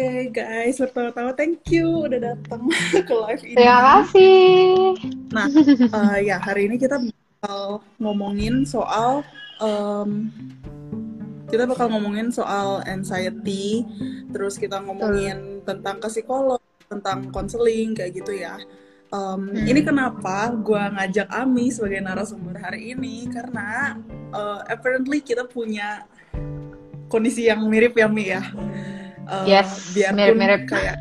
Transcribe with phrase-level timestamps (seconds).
[0.00, 2.64] Oke guys, pertama-tama thank you udah datang
[3.04, 3.60] ke live ini.
[3.60, 4.96] Terima kasih.
[5.28, 5.46] Nah,
[5.92, 9.20] uh, ya hari ini kita bakal ngomongin soal
[9.60, 10.32] um,
[11.52, 13.84] kita bakal ngomongin soal anxiety,
[14.32, 18.56] terus kita ngomongin tentang ke psikolog, tentang konseling kayak gitu ya.
[19.12, 19.68] Um, hmm.
[19.68, 24.00] Ini kenapa gue ngajak Ami sebagai narasumber hari ini karena
[24.32, 26.08] uh, apparently kita punya
[27.12, 28.40] kondisi yang mirip ya Mi ya.
[29.30, 30.98] Uh, yes, mirip-mirip kayak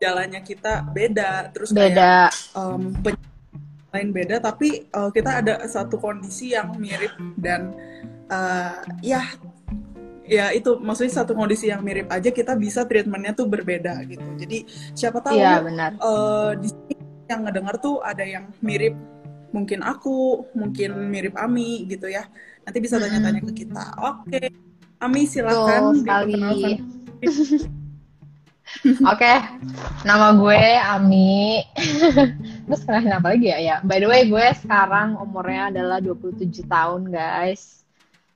[0.00, 2.30] jalannya kita beda, terus beda.
[2.30, 2.94] kayak um,
[3.92, 7.74] lain beda, tapi uh, kita ada satu kondisi yang mirip dan
[8.32, 9.22] uh, ya
[10.24, 14.64] ya itu maksudnya satu kondisi yang mirip aja kita bisa treatmentnya tuh berbeda gitu jadi
[14.96, 16.00] siapa tahu ya, benar.
[16.00, 16.96] Uh, di sini
[17.28, 18.96] yang ngedengar tuh ada yang mirip
[19.52, 22.24] mungkin aku mungkin mirip Ami gitu ya
[22.64, 24.48] nanti bisa tanya-tanya ke kita oke okay.
[25.02, 26.34] Ami silakan sekali
[28.84, 29.36] Oke, okay.
[30.02, 31.62] nama gue Ami.
[32.66, 33.58] Terus kenalin apa lagi ya?
[33.62, 37.84] Ya, by the way gue sekarang umurnya adalah 27 tahun, guys.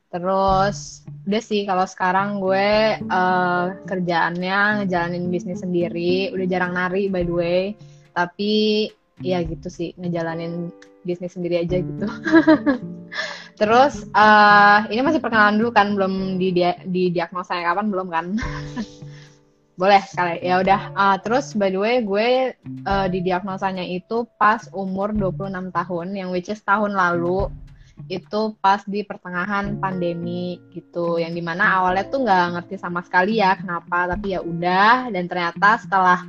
[0.08, 7.26] Terus udah sih kalau sekarang gue uh, kerjaannya ngejalanin bisnis sendiri, udah jarang nari by
[7.28, 7.62] the way.
[8.16, 8.88] Tapi
[9.20, 10.72] ya gitu sih ngejalanin
[11.04, 12.06] bisnis sendiri aja gitu.
[13.58, 16.54] Terus uh, ini masih perkenalan dulu kan, belum di,
[16.86, 18.26] di diagnosa kapan belum kan?
[19.80, 20.42] Boleh sekali.
[20.42, 20.94] Ya udah.
[20.94, 22.54] Uh, terus by the way gue
[22.86, 27.46] uh, di diagnosanya itu pas umur 26 tahun yang which is tahun lalu
[28.06, 33.42] itu pas di pertengahan pandemi gitu yang di mana awalnya tuh nggak ngerti sama sekali
[33.42, 36.22] ya kenapa tapi ya udah dan ternyata setelah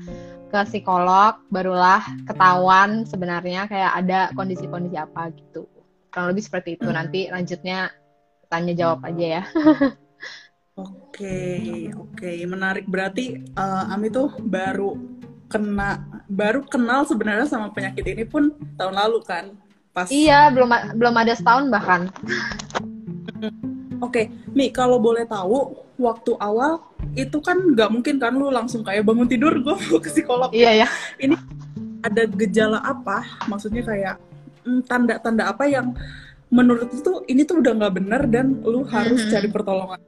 [0.50, 5.69] ke psikolog barulah ketahuan sebenarnya kayak ada kondisi-kondisi apa gitu
[6.20, 6.92] kurang lebih seperti itu.
[6.92, 7.95] Nanti lanjutnya
[8.52, 9.44] tanya jawab aja ya.
[10.80, 12.31] Oke oke.
[12.48, 12.88] Menarik.
[12.88, 14.96] Berarti uh, Ami tuh baru
[15.52, 16.00] kena
[16.31, 19.52] baru kenal sebenarnya sama penyakit ini pun tahun lalu kan?
[19.91, 22.07] Pas iya belum belum ada setahun bahkan.
[24.00, 24.07] Oke.
[24.07, 24.25] Okay.
[24.56, 26.80] Mi kalau boleh tahu waktu awal
[27.12, 30.47] itu kan nggak mungkin kan lu langsung kayak bangun tidur gue ke psikolog.
[30.56, 30.88] Iya ya
[31.19, 31.36] ini
[32.07, 33.28] ada gejala apa?
[33.51, 34.28] Maksudnya kayak hmm,
[34.85, 35.94] tanda-tanda apa yang
[36.50, 39.34] menurut itu ini tuh udah nggak bener dan lu harus mm-hmm.
[39.34, 40.02] cari pertolongan.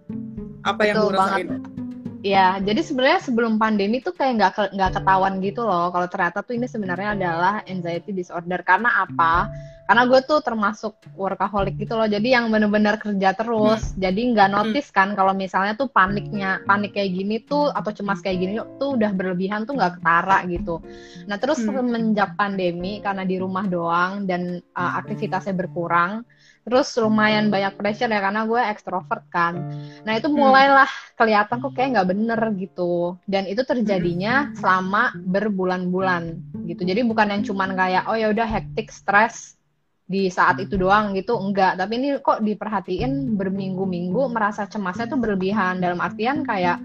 [0.61, 1.80] Apa yang lu rasain
[2.21, 5.89] Ya, jadi sebenarnya sebelum pandemi tuh kayak nggak nggak ketahuan gitu loh.
[5.89, 8.61] Kalau ternyata tuh ini sebenarnya adalah anxiety disorder.
[8.61, 9.49] Karena apa?
[9.89, 12.05] Karena gue tuh termasuk workaholic gitu loh.
[12.05, 13.91] Jadi yang bener-bener kerja terus.
[13.91, 14.05] Hmm.
[14.05, 14.55] Jadi nggak hmm.
[14.55, 18.95] notice kan kalau misalnya tuh paniknya, panik kayak gini tuh atau cemas kayak gini tuh
[18.95, 20.77] udah berlebihan tuh nggak ketara gitu.
[21.25, 21.73] Nah terus hmm.
[21.73, 26.21] semenjak pandemi karena di rumah doang dan uh, aktivitasnya berkurang
[26.61, 29.57] terus lumayan banyak pressure ya karena gue ekstrovert kan.
[30.05, 33.17] Nah itu mulailah kelihatan kok kayak nggak bener gitu.
[33.25, 36.37] Dan itu terjadinya selama berbulan-bulan
[36.69, 36.81] gitu.
[36.85, 39.57] Jadi bukan yang cuman kayak oh ya udah hektik stres
[40.05, 41.33] di saat itu doang gitu.
[41.41, 45.81] Enggak tapi ini kok diperhatiin berminggu-minggu merasa cemasnya tuh berlebihan.
[45.81, 46.77] Dalam artian kayak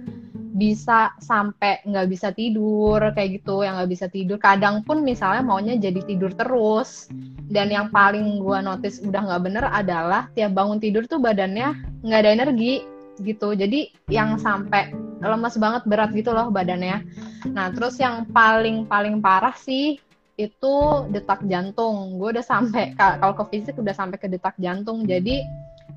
[0.56, 4.40] bisa sampai nggak bisa tidur kayak gitu yang nggak bisa tidur.
[4.40, 7.12] Kadang pun misalnya maunya jadi tidur terus.
[7.46, 12.20] Dan yang paling gue notice udah nggak bener adalah tiap bangun tidur tuh badannya nggak
[12.24, 12.82] ada energi
[13.20, 13.52] gitu.
[13.52, 17.04] Jadi yang sampai lemas banget berat gitu loh badannya.
[17.52, 20.00] Nah terus yang paling paling parah sih
[20.40, 20.74] itu
[21.12, 22.16] detak jantung.
[22.16, 25.04] Gue udah sampai kalau ke fisik udah sampai ke detak jantung.
[25.04, 25.44] Jadi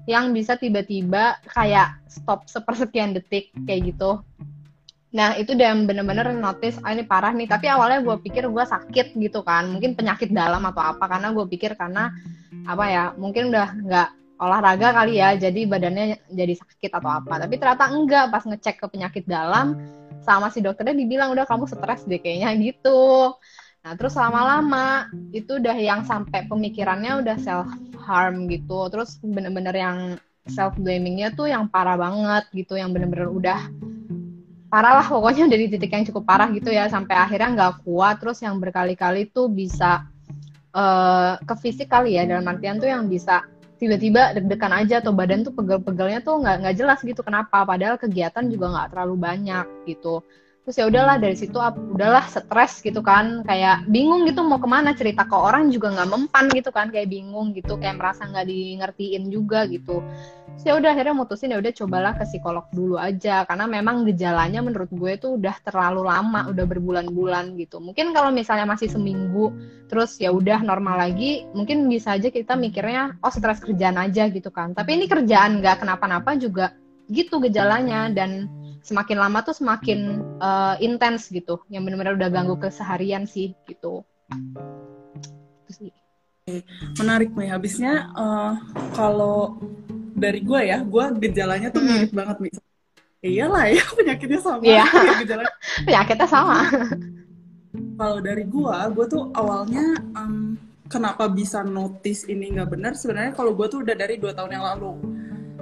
[0.09, 4.25] yang bisa tiba-tiba kayak stop sepersekian detik kayak gitu.
[5.13, 7.45] Nah itu udah bener-bener notice, ah ini parah nih.
[7.45, 11.05] Tapi awalnya gue pikir gue sakit gitu kan, mungkin penyakit dalam atau apa.
[11.05, 12.09] Karena gue pikir karena
[12.65, 14.09] apa ya, mungkin udah nggak
[14.41, 17.45] olahraga kali ya, jadi badannya jadi sakit atau apa.
[17.45, 19.77] Tapi ternyata enggak, pas ngecek ke penyakit dalam,
[20.25, 23.33] sama si dokternya dibilang udah kamu stres deh kayaknya gitu.
[23.79, 27.69] Nah, terus lama-lama itu udah yang sampai pemikirannya udah self
[28.03, 28.91] harm gitu.
[28.91, 29.97] Terus bener-bener yang
[30.51, 33.59] self blamingnya tuh yang parah banget gitu, yang bener-bener udah
[34.69, 38.19] parah lah pokoknya dari titik yang cukup parah gitu ya sampai akhirnya nggak kuat.
[38.19, 40.03] Terus yang berkali-kali tuh bisa
[40.75, 43.47] uh, ke fisik kali ya dalam artian tuh yang bisa
[43.79, 47.63] tiba-tiba deg-degan aja atau badan tuh pegel-pegelnya tuh nggak nggak jelas gitu kenapa.
[47.63, 50.19] Padahal kegiatan juga nggak terlalu banyak gitu
[50.69, 51.57] terus ya udahlah dari situ
[51.97, 53.41] udahlah stres gitu kan.
[53.41, 56.93] Kayak bingung gitu mau ke mana cerita ke orang juga nggak mempan gitu kan.
[56.93, 60.05] Kayak bingung gitu kayak merasa nggak di ngertiin juga gitu.
[60.53, 63.49] Terus ya udah akhirnya mutusin ya udah cobalah ke psikolog dulu aja.
[63.49, 67.81] Karena memang gejalanya menurut gue tuh udah terlalu lama udah berbulan-bulan gitu.
[67.81, 69.49] Mungkin kalau misalnya masih seminggu
[69.89, 74.53] terus ya udah normal lagi mungkin bisa aja kita mikirnya oh stres kerjaan aja gitu
[74.53, 74.77] kan.
[74.77, 76.77] Tapi ini kerjaan nggak kenapa-napa juga
[77.09, 78.13] gitu gejalanya.
[78.13, 78.58] Dan
[78.89, 81.61] semakin lama tuh semakin uh, intens gitu.
[81.69, 84.01] Yang benar-benar udah ganggu keseharian sih gitu.
[85.65, 85.91] Itu sih.
[86.97, 87.53] Menarik nih.
[87.53, 88.57] Habisnya uh,
[88.97, 89.61] kalau
[90.17, 92.53] dari gue ya gue gejalanya tuh mirip banget nih.
[93.19, 94.61] Iyalah ya penyakitnya sama.
[94.65, 94.85] Iya.
[95.21, 95.53] gejalanya.
[95.85, 96.57] Penyakitnya sama.
[97.99, 99.85] Kalau dari gue gue tuh awalnya
[100.17, 100.57] um,
[100.89, 102.97] kenapa bisa notice ini nggak benar?
[102.97, 104.91] Sebenarnya kalau gue tuh udah dari dua tahun yang lalu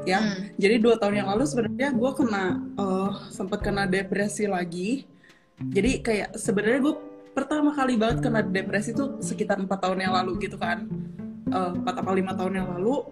[0.07, 0.19] ya.
[0.24, 0.56] Hmm.
[0.56, 2.44] jadi dua tahun yang lalu sebenarnya gue kena
[2.80, 5.04] uh, sempat kena depresi lagi.
[5.57, 6.95] Jadi kayak sebenarnya gue
[7.36, 10.88] pertama kali banget kena depresi tuh sekitar empat tahun yang lalu gitu kan.
[11.48, 13.04] Eh, empat uh, atau lima tahun yang lalu.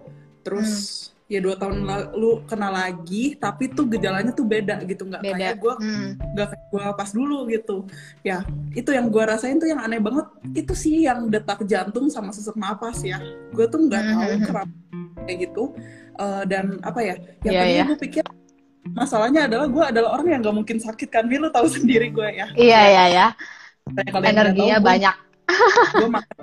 [0.46, 1.26] Terus hmm.
[1.26, 5.10] ya dua tahun lalu kena lagi tapi tuh gejalanya tuh beda gitu.
[5.10, 6.10] Nggak kayak gue hmm.
[6.38, 7.76] nggak kayak gue pas dulu gitu.
[8.22, 8.46] Ya
[8.78, 10.26] itu yang gue rasain tuh yang aneh banget.
[10.54, 13.18] Itu sih yang detak jantung sama sesak napas ya.
[13.50, 14.44] Gue tuh nggak tahu hmm.
[14.48, 14.74] kenapa
[15.26, 15.74] kayak gitu
[16.18, 17.14] uh, dan apa ya
[17.46, 17.86] yang yeah, yeah.
[17.88, 18.24] gue pikir
[18.94, 22.46] masalahnya adalah gue adalah orang yang nggak mungkin sakit kan lu tahu sendiri gue ya.
[22.54, 23.26] Iya iya ya
[24.26, 25.16] energinya tahu, banyak.
[26.02, 26.36] gue makan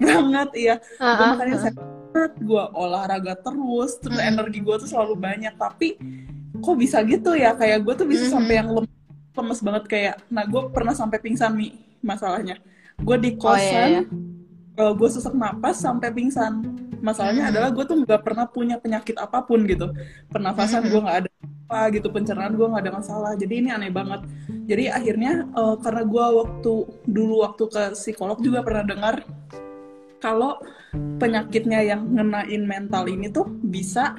[0.00, 0.74] banget iya.
[1.00, 4.30] Uh, gue makannya uh gue olahraga terus terus mm.
[4.34, 5.54] energi gue tuh selalu banyak.
[5.56, 5.96] Tapi
[6.60, 7.56] kok bisa gitu ya?
[7.56, 8.36] Kayak gue tuh bisa mm-hmm.
[8.36, 8.92] sampai yang lemes,
[9.32, 11.72] lemes banget kayak nah gue pernah sampai pingsan nih
[12.04, 12.60] masalahnya.
[13.00, 14.02] Gue di kosan oh, iya, iya.
[14.76, 16.60] Uh, gue sesak napas sampai pingsan
[17.00, 17.52] masalahnya mm-hmm.
[17.56, 19.92] adalah gue tuh nggak pernah punya penyakit apa pun gitu.
[20.28, 21.30] Pernafasan gue nggak ada
[21.70, 23.32] apa gitu pencernaan gue nggak ada masalah.
[23.36, 24.24] Jadi ini aneh banget.
[24.68, 26.72] Jadi akhirnya uh, karena gue waktu
[27.08, 29.26] dulu waktu ke psikolog juga pernah dengar
[30.20, 30.60] kalau
[30.92, 34.14] penyakitnya yang ngenain mental ini tuh bisa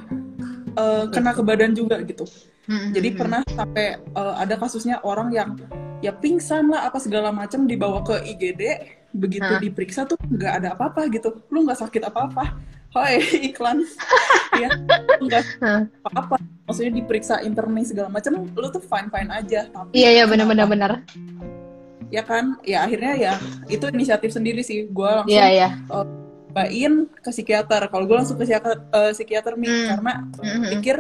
[0.76, 2.26] uh, kena ke badan juga gitu.
[2.66, 5.58] Hmm, Jadi hmm, pernah sampai uh, ada kasusnya orang yang
[6.02, 8.62] ya pingsan lah apa segala macam dibawa ke IGD,
[9.12, 9.62] begitu huh?
[9.62, 11.44] diperiksa tuh nggak ada apa-apa gitu.
[11.52, 12.58] Lu nggak sakit apa-apa.
[12.92, 13.88] Hoi iklan,
[14.60, 14.68] ya
[15.24, 15.44] nggak
[16.04, 16.36] apa-apa.
[16.68, 19.72] Maksudnya diperiksa internis segala macam, lu tuh fine fine aja.
[19.72, 20.92] Tapi iya iya benar-benar benar
[22.12, 23.34] ya kan ya akhirnya ya
[23.72, 25.72] itu inisiatif sendiri sih gue langsung yeah, yeah.
[25.88, 26.04] Uh,
[26.52, 29.88] bain ke psikiater kalau gue langsung ke psikiater, uh, psikiater nih hmm.
[29.96, 30.64] karena hmm.
[30.78, 30.96] pikir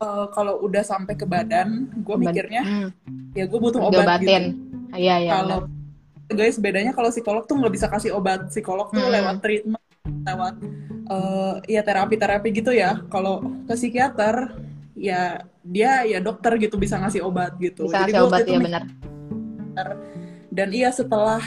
[0.00, 2.88] uh, kalau udah sampai ke badan gue mikirnya hmm.
[3.36, 4.56] ya gue butuh obat gitu
[4.96, 5.68] iya iya kalau
[6.30, 8.50] guys bedanya kalau psikolog tuh nggak bisa kasih obat.
[8.50, 9.14] Psikolog tuh hmm.
[9.14, 9.82] lewat treatment
[10.26, 10.54] lewat
[11.10, 13.02] uh, ya terapi terapi gitu ya.
[13.10, 14.54] Kalau ke psikiater
[14.96, 17.86] ya dia ya dokter gitu bisa ngasih obat gitu.
[17.86, 18.84] Bisa Jadi ngasih obat ya benar.
[20.48, 21.44] dan iya setelah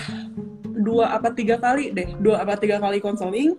[0.79, 3.57] dua apa tiga kali deh dua apa tiga kali konseling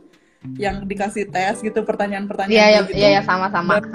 [0.57, 2.97] yang dikasih tes gitu pertanyaan-pertanyaan iya iya gitu.
[2.97, 3.77] iya ya, sama-sama.
[3.77, 3.91] Baru,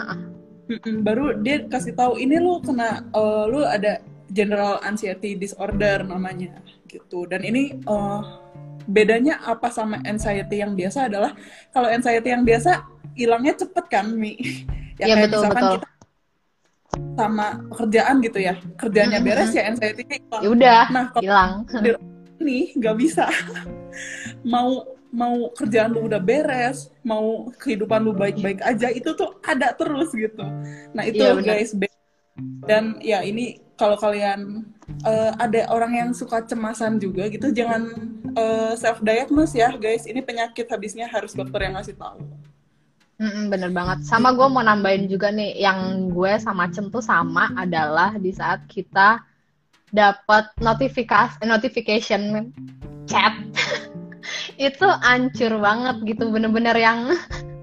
[1.01, 6.61] baru dia kasih tahu ini lu kena uh, lu ada general anxiety disorder namanya
[6.95, 7.27] gitu.
[7.27, 8.21] Dan ini uh,
[8.87, 11.35] bedanya apa sama anxiety yang biasa adalah
[11.75, 14.35] kalau anxiety yang biasa hilangnya cepet kan mi?
[14.95, 15.75] Ya, ya kayak betul, misalkan betul.
[15.75, 15.89] kita
[17.19, 18.53] sama pekerjaan gitu ya.
[18.79, 19.27] Kerjanya mm-hmm.
[19.27, 20.39] beres ya anxiety-nya hilang.
[20.39, 21.51] Ya udah nah hilang.
[22.39, 23.27] ini nggak bisa.
[24.55, 30.11] Mau mau kerjaan lu udah beres mau kehidupan lu baik-baik aja itu tuh ada terus
[30.11, 30.43] gitu.
[30.91, 31.71] Nah itu ya, guys
[32.67, 34.63] dan ya ini kalau kalian
[35.03, 37.91] uh, ada orang yang suka cemasan juga gitu jangan
[38.35, 39.75] uh, eh, self diagnose ya.
[39.75, 42.23] Guys ini penyakit habisnya harus dokter yang ngasih tahu.
[43.47, 44.03] Bener banget.
[44.03, 48.67] Sama gue mau nambahin juga nih, yang gue sama Cem tuh sama adalah di saat
[48.67, 49.23] kita
[49.95, 52.51] dapat notifikasi notification
[53.07, 53.31] chat.
[54.59, 57.15] Itu ancur banget gitu, bener-bener yang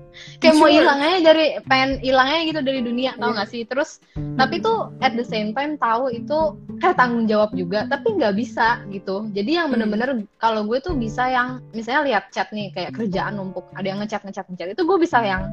[0.42, 3.62] kayak mau hilang aja dari pengen hilangnya gitu dari dunia tau gak sih?
[3.62, 4.02] Terus
[4.34, 8.82] tapi tuh at the same time tahu itu kayak tanggung jawab juga tapi nggak bisa
[8.90, 9.30] gitu.
[9.30, 9.78] Jadi yang hmm.
[9.78, 10.10] bener-bener
[10.42, 14.26] kalau gue tuh bisa yang misalnya lihat chat nih kayak kerjaan numpuk ada yang ngechat
[14.26, 15.46] ngechat ngechat itu gue bisa yang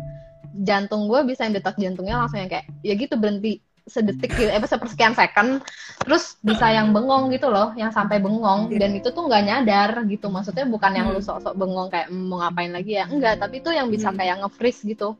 [0.65, 4.61] jantung gue bisa yang detak jantungnya langsung yang kayak ya gitu berhenti sedetik gitu, eh
[4.61, 5.65] sepersekian second,
[6.05, 8.85] terus bisa yang bengong gitu loh, yang sampai bengong, iya.
[8.85, 11.27] dan itu tuh nggak nyadar gitu, maksudnya bukan yang lu hmm.
[11.27, 14.17] sok-sok bengong kayak mau ngapain lagi ya, enggak, tapi itu yang bisa hmm.
[14.21, 15.17] kayak nge-freeze gitu,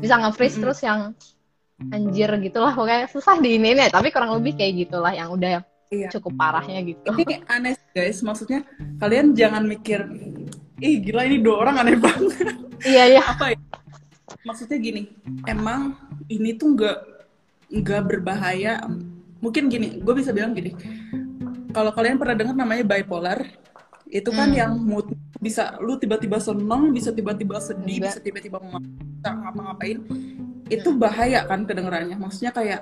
[0.00, 0.64] bisa nge-freeze hmm.
[0.64, 1.00] terus yang
[1.92, 5.60] anjir gitu lah, pokoknya susah di ini nih, tapi kurang lebih kayak gitulah yang udah
[5.92, 6.08] iya.
[6.08, 7.12] cukup parahnya gitu.
[7.12, 8.64] Ini aneh guys, maksudnya
[8.96, 10.08] kalian jangan mikir,
[10.80, 12.48] ih gila ini dua orang aneh banget.
[12.80, 13.22] Iya iya.
[13.24, 13.60] Apa ya?
[14.42, 15.10] Maksudnya gini,
[15.46, 15.94] emang
[16.26, 16.98] ini tuh nggak
[17.70, 18.82] nggak berbahaya.
[19.42, 20.72] Mungkin gini gue bisa bilang gini.
[21.70, 23.44] Kalau kalian pernah dengar namanya bipolar
[24.06, 24.58] itu kan hmm.
[24.58, 25.10] yang mood
[25.42, 28.14] bisa lu tiba-tiba seneng bisa tiba-tiba sedih Enggak.
[28.14, 28.62] bisa tiba-tiba
[29.20, 29.98] ngapa-ngapain
[30.70, 30.98] itu hmm.
[30.98, 32.16] bahaya kan kedengarannya.
[32.16, 32.80] Maksudnya kayak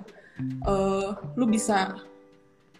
[0.64, 1.96] uh, lu bisa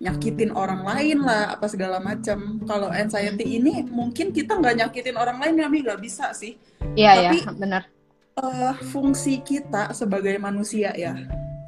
[0.02, 2.60] nyakitin orang lain lah apa segala macam.
[2.68, 6.56] Kalau anxiety ini mungkin kita nggak nyakitin orang lain ya nggak bisa sih.
[6.94, 7.90] Iya iya benar.
[8.38, 11.14] uh, fungsi kita sebagai manusia ya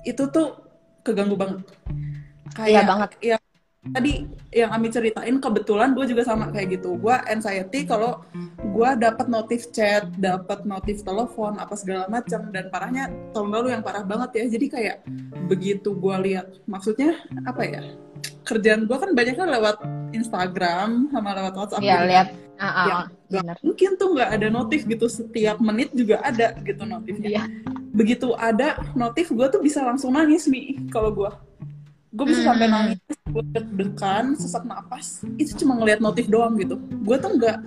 [0.06, 0.54] itu tuh
[1.02, 1.66] keganggu banget
[2.54, 3.10] kayak Iya banget.
[3.20, 3.36] ya
[3.86, 8.18] tadi yang Ami ceritain kebetulan gue juga sama kayak gitu gue anxiety kalau
[8.58, 13.82] gue dapat notif chat dapat notif telepon apa segala macam dan parahnya tahun lalu yang
[13.86, 14.96] parah banget ya jadi kayak
[15.46, 17.14] begitu gue lihat maksudnya
[17.46, 17.82] apa ya
[18.42, 19.76] kerjaan gue kan banyaknya lewat
[20.10, 22.28] Instagram sama lewat WhatsApp Iya, lihat.
[22.56, 23.56] Ah, ah, Ya, ah, bener.
[23.60, 27.44] mungkin tuh nggak ada notif gitu setiap menit juga ada gitu notifnya Iya.
[27.96, 31.30] Begitu ada notif gue tuh bisa langsung nangis mi kalau gue
[32.12, 32.48] gue bisa Hmm.
[32.52, 37.58] sampai nangis gue deg-degan sesak napas itu cuma ngelihat notif doang gitu gue tuh nggak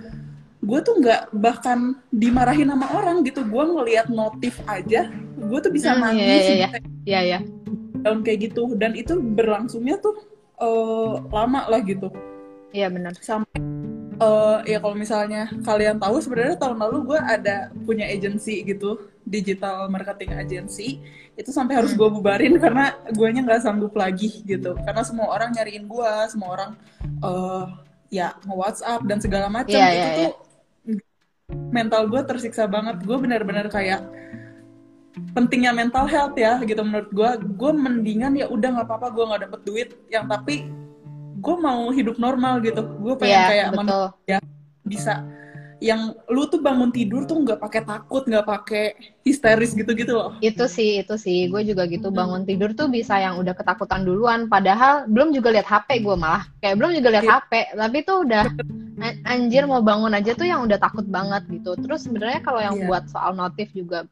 [0.60, 1.78] gue tuh nggak bahkan
[2.10, 6.54] dimarahin sama orang gitu gue ngelihat notif aja gue tuh bisa Hmm, iya, nangis iya,
[6.54, 6.68] iya.
[6.68, 7.38] bisa Iya, iya.
[8.22, 10.14] kayak gitu dan itu berlangsungnya tuh
[10.60, 12.12] eh, lama lah gitu
[12.70, 13.18] Iya, bener.
[13.18, 13.58] sampai
[14.20, 19.88] eh, ya kalau misalnya kalian tahu sebenarnya tahun lalu gue ada punya agency gitu digital
[19.88, 21.00] marketing agency.
[21.38, 24.76] Itu sampai harus gue bubarin karena guanya nggak sanggup lagi gitu.
[24.84, 27.64] Karena semua orang nyariin gue semua orang eh
[28.10, 29.78] ya nge WhatsApp dan segala macam.
[29.78, 30.32] Iya, itu iya, tuh
[31.70, 33.00] mental gue tersiksa banget.
[33.06, 34.04] Gue benar-benar kayak
[35.34, 39.42] pentingnya mental health ya gitu menurut gue gue mendingan ya udah nggak apa-apa gue nggak
[39.48, 39.88] dapet duit.
[40.10, 40.56] Yang tapi
[41.40, 43.80] gue mau hidup normal gitu gue pengen Iya, kayak betul.
[43.80, 44.38] manusia
[44.82, 45.14] bisa
[45.80, 48.84] yang lu tuh bangun tidur tuh nggak pakai takut nggak pakai
[49.24, 51.48] histeris gitu-gitu loh Itu sih, itu sih.
[51.48, 54.44] Gue juga gitu bangun tidur tuh bisa yang udah ketakutan duluan.
[54.44, 56.44] Padahal belum juga lihat HP gue malah.
[56.60, 57.32] Kayak belum juga lihat Iya.
[57.32, 57.52] HP.
[57.72, 58.44] Tapi tuh udah
[59.00, 61.72] an- anjir mau bangun aja tuh yang udah takut banget gitu.
[61.80, 62.84] Terus sebenarnya kalau yang Iya.
[62.84, 64.04] buat soal notif juga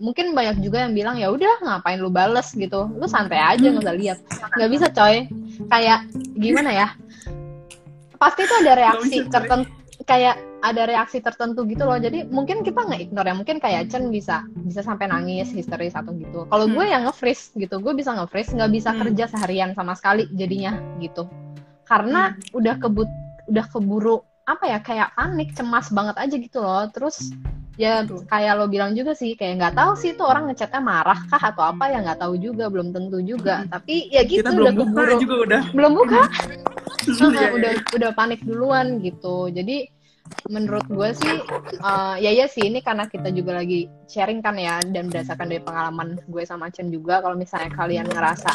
[0.00, 2.88] mungkin banyak juga yang bilang ya udah ngapain lu bales gitu.
[2.96, 4.18] Lu santai aja nggak usah lihat.
[4.56, 5.28] Nggak bisa coy.
[5.68, 6.08] Kayak
[6.40, 6.88] gimana ya?
[8.16, 9.68] Pasti tuh ada reaksi tertentu
[10.08, 11.96] kayak ada reaksi tertentu gitu loh.
[12.00, 13.36] Jadi mungkin kita nggak ignore ya.
[13.36, 16.48] Mungkin kayak Chen bisa bisa sampai nangis, histeris atau gitu.
[16.48, 19.00] Kalau gue yang nge-freeze gitu, gue bisa nge-freeze, nggak bisa Hmm.
[19.06, 21.28] kerja seharian sama sekali jadinya gitu.
[21.84, 23.08] Karena udah kebut
[23.48, 26.84] udah keburu apa ya kayak panik, cemas banget aja gitu loh.
[26.92, 27.32] Terus
[27.80, 28.28] ya Betul.
[28.28, 31.64] kayak lo bilang juga sih kayak nggak tahu sih itu orang ngechatnya marah kah atau
[31.64, 33.72] apa ya nggak tahu juga belum tentu juga Hmm.
[33.72, 36.20] tapi ya gitu kita udah belum buka keburu juga udah belum buka
[37.00, 37.82] Iya, Heeh, iya, udah iya.
[37.96, 39.88] udah panik duluan gitu jadi
[40.46, 41.36] menurut gue sih
[41.74, 45.64] eh, ya ya sih ini karena kita juga lagi sharing kan ya dan berdasarkan dari
[45.64, 48.52] pengalaman gue sama Chen juga kalau misalnya kalian ngerasa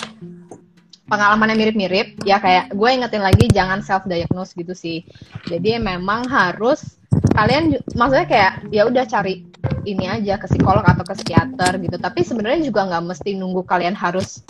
[1.05, 5.05] pengalamannya mirip-mirip ya kayak gue ingetin lagi jangan self diagnose gitu sih.
[5.45, 6.97] Jadi memang harus
[7.31, 9.45] kalian maksudnya kayak ya udah cari
[9.85, 11.97] ini aja ke psikolog atau ke psikiater gitu.
[12.01, 14.41] Tapi sebenarnya juga nggak mesti nunggu kalian harus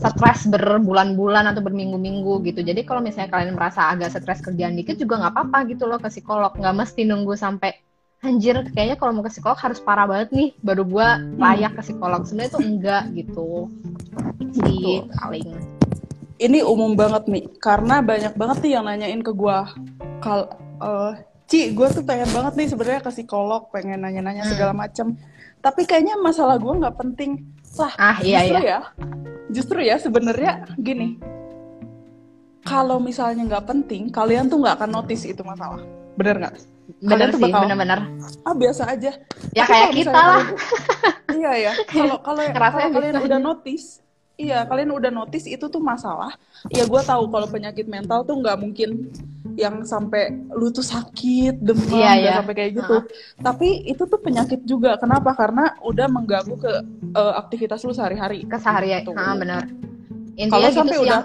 [0.00, 2.60] stres berbulan-bulan atau berminggu-minggu gitu.
[2.64, 6.08] Jadi kalau misalnya kalian merasa agak stres kerjaan dikit juga nggak apa-apa gitu loh ke
[6.08, 6.56] psikolog.
[6.56, 7.76] Nggak mesti nunggu sampai
[8.18, 12.24] anjir kayaknya kalau mau ke psikolog harus parah banget nih baru gua layak ke psikolog.
[12.24, 13.50] Sebenarnya itu enggak gitu.
[14.56, 15.14] Sih Betul.
[15.20, 15.77] paling
[16.38, 19.68] ini umum banget nih karena banyak banget nih yang nanyain ke gua
[20.18, 20.46] kal
[20.78, 21.12] eh,
[21.44, 24.52] Ci, gue tuh pengen banget nih sebenarnya ke psikolog, pengen nanya-nanya Hmm.
[24.52, 25.16] segala macem.
[25.58, 27.40] Tapi kayaknya masalah gua nggak penting.
[27.74, 28.80] Lah, ah iya justru iya ya,
[29.48, 31.16] justru ya sebenarnya gini.
[32.60, 35.80] Kalau misalnya nggak penting, kalian tuh nggak akan notice itu masalah.
[36.14, 36.54] Bener nggak?
[37.00, 38.00] bener sih bakal- bener-bener
[38.42, 39.12] Ah biasa aja.
[39.50, 40.56] ya Tapi kayak kita lah kalian-
[41.40, 41.72] iya ya.
[41.86, 44.00] Kalau kalau kalau kalian udah notice,
[44.38, 46.30] iya kalian udah notice itu tuh masalah.
[46.70, 49.10] Ya gue tahu kalau penyakit mental tuh nggak mungkin
[49.58, 52.32] yang sampai lu tuh sakit demam Iya, iya.
[52.38, 52.96] sampai kayak gitu.
[53.36, 54.94] Tapi itu tuh penyakit juga.
[54.96, 55.34] Kenapa?
[55.34, 56.72] Karena udah mengganggu ke
[57.12, 58.46] eh, aktivitas lu sehari-hari.
[58.46, 59.12] keseharian Gitu.
[59.12, 59.66] ah bener
[60.46, 61.20] Kalau gitu sampai sih udah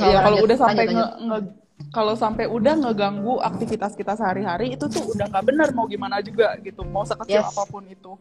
[0.00, 1.52] iya, kalau udah sampai lanjut, nge, nge-
[1.90, 6.56] kalau sampai udah ngeganggu aktivitas kita sehari-hari itu tuh udah nggak benar mau gimana juga
[6.58, 6.80] gitu.
[6.82, 7.50] Mau sekecil Yes.
[7.50, 8.16] apa pun itu.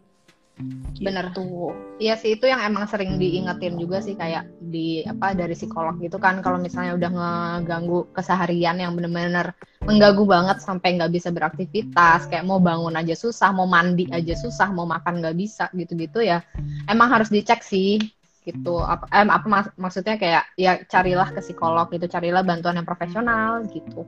[1.01, 1.33] Bener.
[1.33, 1.74] Gitu.
[1.98, 6.22] Iya sih itu yang emang sering diingetin juga sih kayak di apa dari psikolog gitu
[6.22, 12.45] kan kalau misalnya udah ngeganggu keseharian yang bener-bener mengganggu banget sampai nggak bisa beraktivitas kayak
[12.45, 16.45] mau bangun aja susah mau mandi aja susah mau makan nggak bisa gitu-gitu ya
[16.86, 17.98] emang harus dicek sih
[18.43, 22.88] gitu apa em, apa mak- maksudnya kayak ya carilah ke psikolog gitu carilah bantuan yang
[22.88, 24.03] profesional gitu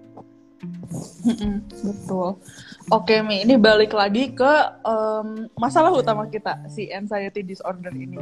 [1.84, 2.40] betul.
[2.94, 4.54] Oke Mi, ini balik lagi ke
[4.86, 8.22] em, masalah utama kita si anxiety disorder ini.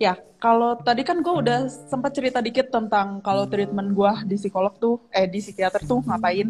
[0.00, 4.72] Ya, kalau tadi kan gue udah sempat cerita dikit tentang kalau treatment gue di psikolog
[4.80, 6.48] tuh, eh di psikiater tuh ngapain.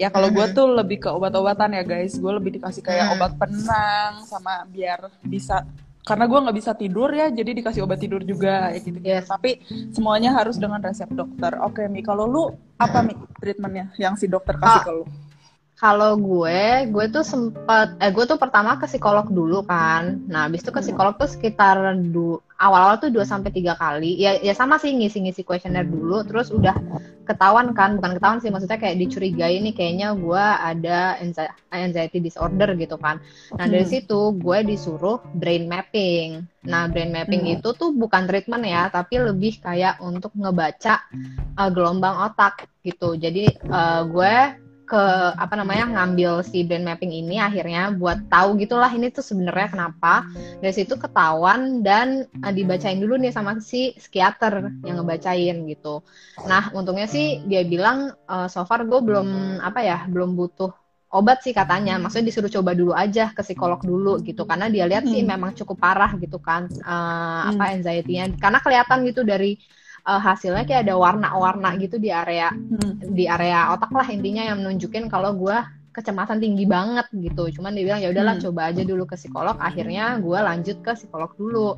[0.00, 2.16] Ya kalau gue tuh lebih ke obat-obatan ya guys.
[2.16, 5.68] Gue lebih dikasih kayak obat penenang sama biar bisa
[6.02, 8.98] karena gue nggak bisa tidur ya, jadi dikasih obat tidur juga ya gitu.
[9.04, 9.28] Yes.
[9.28, 9.60] Tapi
[9.92, 11.52] semuanya harus dengan resep dokter.
[11.60, 12.42] Oke Mi, kalau lu
[12.80, 14.86] apa Mi treatmentnya yang si dokter kasih Ah.
[14.88, 15.04] ke lu?
[15.82, 20.22] Kalau gue, gue tuh sempet, eh gue tuh pertama ke psikolog dulu kan.
[20.30, 24.14] Nah, habis itu ke psikolog tuh sekitar du, awal-awal tuh 2 sampai tiga kali.
[24.14, 26.78] Ya ya sama sih ngisi-ngisi kuesioner dulu, terus udah
[27.26, 31.18] ketahuan kan, bukan ketahuan sih maksudnya kayak dicurigai nih kayaknya gue ada
[31.74, 33.18] anxiety disorder gitu kan.
[33.58, 33.90] Nah, dari hmm.
[33.90, 36.46] situ gue disuruh brain mapping.
[36.62, 37.58] Nah, brain mapping hmm.
[37.58, 41.10] itu tuh bukan treatment ya, tapi lebih kayak untuk ngebaca
[41.58, 43.18] uh, gelombang otak gitu.
[43.18, 45.04] Jadi uh, gue ke
[45.38, 50.26] apa namanya ngambil si brand mapping ini akhirnya buat tahu gitulah ini tuh sebenarnya kenapa.
[50.60, 56.02] Dari situ ketahuan dan uh, dibacain dulu nih sama si psikiater yang ngebacain gitu.
[56.44, 60.70] Nah untungnya sih dia bilang uh, so far gue belum apa ya belum butuh
[61.12, 62.00] obat sih katanya.
[62.00, 64.44] Maksudnya disuruh coba dulu aja ke psikolog dulu gitu.
[64.44, 65.30] Karena dia lihat sih hmm.
[65.30, 67.74] memang cukup parah gitu kan uh, apa hmm.
[67.80, 68.24] anxiety-nya.
[68.36, 69.56] Karena kelihatan gitu dari
[70.06, 73.12] uh, hasilnya kayak ada warna-warna gitu di area hmm.
[73.14, 75.56] di area otak lah intinya yang menunjukin kalau gue
[75.92, 77.52] kecemasan tinggi banget gitu.
[77.52, 78.44] Cuman dia bilang ya udahlah hmm.
[78.48, 79.60] coba aja dulu ke psikolog.
[79.60, 81.76] Akhirnya gue lanjut ke psikolog dulu.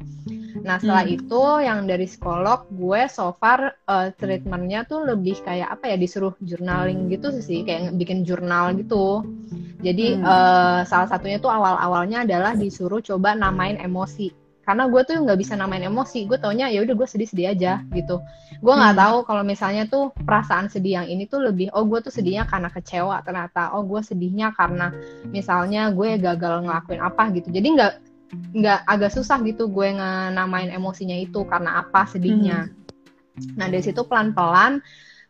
[0.63, 1.17] Nah setelah hmm.
[1.19, 6.33] itu yang dari psikolog gue so far uh, treatmentnya tuh lebih kayak apa ya disuruh
[6.39, 9.27] journaling gitu sih kayak bikin jurnal gitu.
[9.83, 10.23] Jadi hmm.
[10.23, 15.55] uh, salah satunya tuh awal-awalnya adalah disuruh coba namain emosi karena gue tuh nggak bisa
[15.55, 18.25] namain emosi gue taunya ya udah gue sedih sedih aja gitu
[18.59, 19.03] gue nggak hmm.
[19.05, 22.73] tahu kalau misalnya tuh perasaan sedih yang ini tuh lebih oh gue tuh sedihnya karena
[22.73, 24.91] kecewa ternyata oh gue sedihnya karena
[25.29, 27.93] misalnya gue gagal ngelakuin apa gitu jadi nggak
[28.35, 29.89] nggak agak susah gitu gue
[30.33, 33.55] namain emosinya itu karena apa sedihnya hmm.
[33.61, 34.81] nah dari situ pelan pelan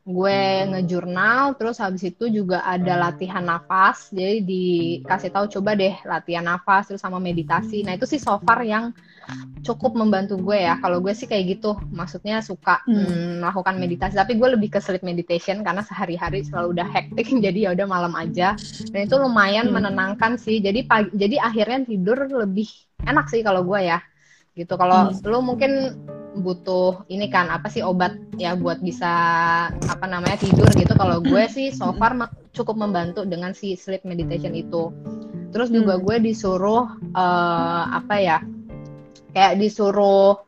[0.05, 6.45] gue ngejurnal terus habis itu juga ada latihan nafas jadi dikasih tahu coba deh latihan
[6.45, 7.81] nafas terus sama meditasi.
[7.83, 8.93] Nah itu sih so far yang
[9.65, 10.77] cukup membantu gue ya.
[10.81, 13.05] Kalau gue sih kayak gitu maksudnya suka hmm.
[13.09, 14.15] mm, melakukan meditasi.
[14.17, 18.13] Tapi gue lebih ke sleep meditation karena sehari-hari selalu udah hektik jadi ya udah malam
[18.13, 18.57] aja.
[18.93, 19.75] Dan itu lumayan hmm.
[19.75, 20.61] menenangkan sih.
[20.61, 22.69] Jadi pagi jadi akhirnya tidur lebih
[23.05, 23.99] enak sih kalau gue ya
[24.53, 24.77] gitu.
[24.77, 25.25] Kalau hmm.
[25.27, 25.73] lu mungkin
[26.35, 29.13] butuh ini kan apa sih obat ya buat bisa
[29.71, 30.93] apa namanya tidur gitu.
[30.95, 32.19] Kalau gue sih so far
[32.51, 34.91] cukup membantu dengan si sleep meditation itu.
[35.55, 36.03] Terus juga hmm.
[36.03, 38.39] gue disuruh uh, apa ya
[39.35, 40.39] kayak disuruh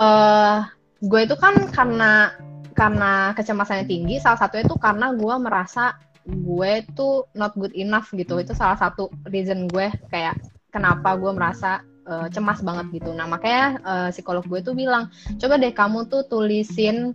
[0.00, 0.58] uh,
[1.04, 2.32] gue itu kan karena
[2.76, 8.40] karena kecemasannya tinggi salah satunya itu karena gue merasa gue tuh not good enough gitu.
[8.40, 10.40] Itu salah satu reason gue kayak
[10.72, 13.10] kenapa gue merasa uh, cemas banget gitu.
[13.12, 17.12] Nah makanya uh, psikolog gue tuh bilang, coba deh kamu tuh tulisin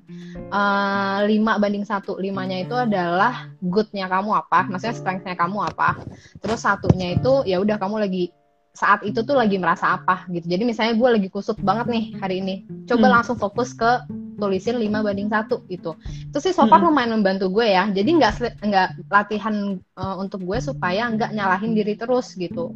[0.51, 1.32] uh, 5
[1.63, 2.19] banding satu.
[2.19, 5.97] Limanya itu adalah goodnya kamu apa, maksudnya strengthnya kamu apa.
[6.43, 8.36] Terus satunya itu ya udah kamu lagi
[8.71, 10.47] saat itu tuh lagi merasa apa gitu.
[10.47, 12.55] Jadi misalnya gue lagi kusut banget nih hari ini,
[12.88, 13.13] coba hmm.
[13.19, 14.07] langsung fokus ke
[14.39, 15.99] tulisin 5 banding satu gitu.
[16.31, 16.88] Itu sih so far hmm.
[16.89, 17.91] lumayan membantu gue ya.
[17.91, 22.73] Jadi nggak nggak latihan uh, untuk gue supaya nggak nyalahin diri terus gitu.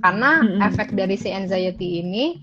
[0.00, 0.60] Karena hmm.
[0.64, 2.40] efek dari si anxiety ini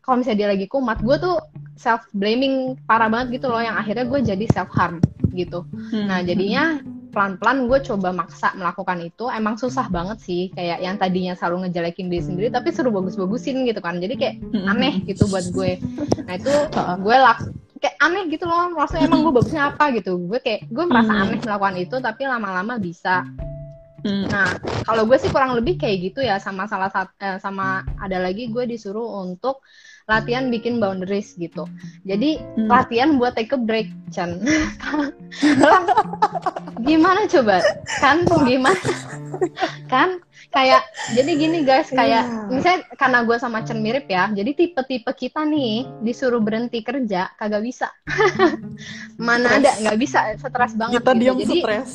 [0.00, 1.36] kalau misalnya dia lagi kumat, gue tuh
[1.76, 4.98] self blaming parah banget gitu loh yang akhirnya gue jadi self harm
[5.36, 5.62] gitu.
[5.92, 6.08] Hmm.
[6.10, 11.34] Nah, jadinya pelan-pelan gue coba maksa melakukan itu emang susah banget sih kayak yang tadinya
[11.34, 13.98] selalu ngejelekin diri sendiri tapi suruh bagus-bagusin gitu kan.
[13.98, 14.34] Jadi kayak
[14.70, 15.82] aneh gitu buat gue.
[16.24, 16.52] Nah itu
[17.02, 17.38] gue lak
[17.80, 20.16] kayak aneh gitu loh maksudnya emang gue bagusnya apa gitu.
[20.16, 23.26] Gue kayak gue merasa aneh melakukan itu tapi lama-lama bisa.
[24.00, 24.56] Nah,
[24.88, 28.48] kalau gue sih kurang lebih kayak gitu ya sama salah satu eh, sama ada lagi
[28.48, 29.60] gue disuruh untuk
[30.10, 31.70] latihan bikin boundaries gitu.
[32.02, 32.66] Jadi hmm.
[32.66, 34.42] latihan buat take a break, Chan.
[36.88, 37.62] gimana coba?
[38.02, 38.82] Kan gimana?
[39.86, 40.18] kan
[40.50, 40.82] kayak
[41.14, 42.50] jadi gini guys, kayak yeah.
[42.50, 44.26] misalnya karena gue sama Chen mirip ya.
[44.34, 47.94] Jadi tipe-tipe kita nih disuruh berhenti kerja kagak bisa.
[49.16, 49.58] Mana stress.
[49.62, 51.20] ada nggak bisa, stres banget kita gitu.
[51.22, 51.90] diam stres.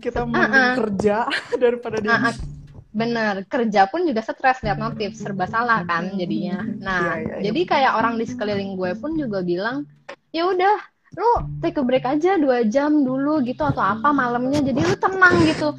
[0.00, 0.74] Kita mau uh -uh.
[0.74, 1.30] kerja
[1.62, 2.18] daripada diam.
[2.18, 2.58] Uh -uh
[2.90, 6.66] Bener, kerja pun juga stres lihat notif, serba salah kan jadinya.
[6.82, 7.42] Nah, ya, ya, ya.
[7.50, 9.86] jadi kayak orang di sekeliling gue pun juga bilang,
[10.34, 10.76] ya udah,
[11.14, 11.30] lu
[11.62, 15.70] take a break aja dua jam dulu gitu atau apa malamnya, jadi lu tenang gitu.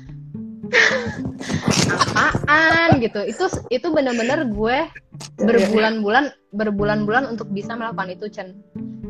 [2.15, 3.19] Apaan gitu?
[3.27, 4.87] Itu itu bener-bener gue
[5.35, 8.55] berbulan-bulan berbulan-bulan untuk bisa melakukan itu, Chen.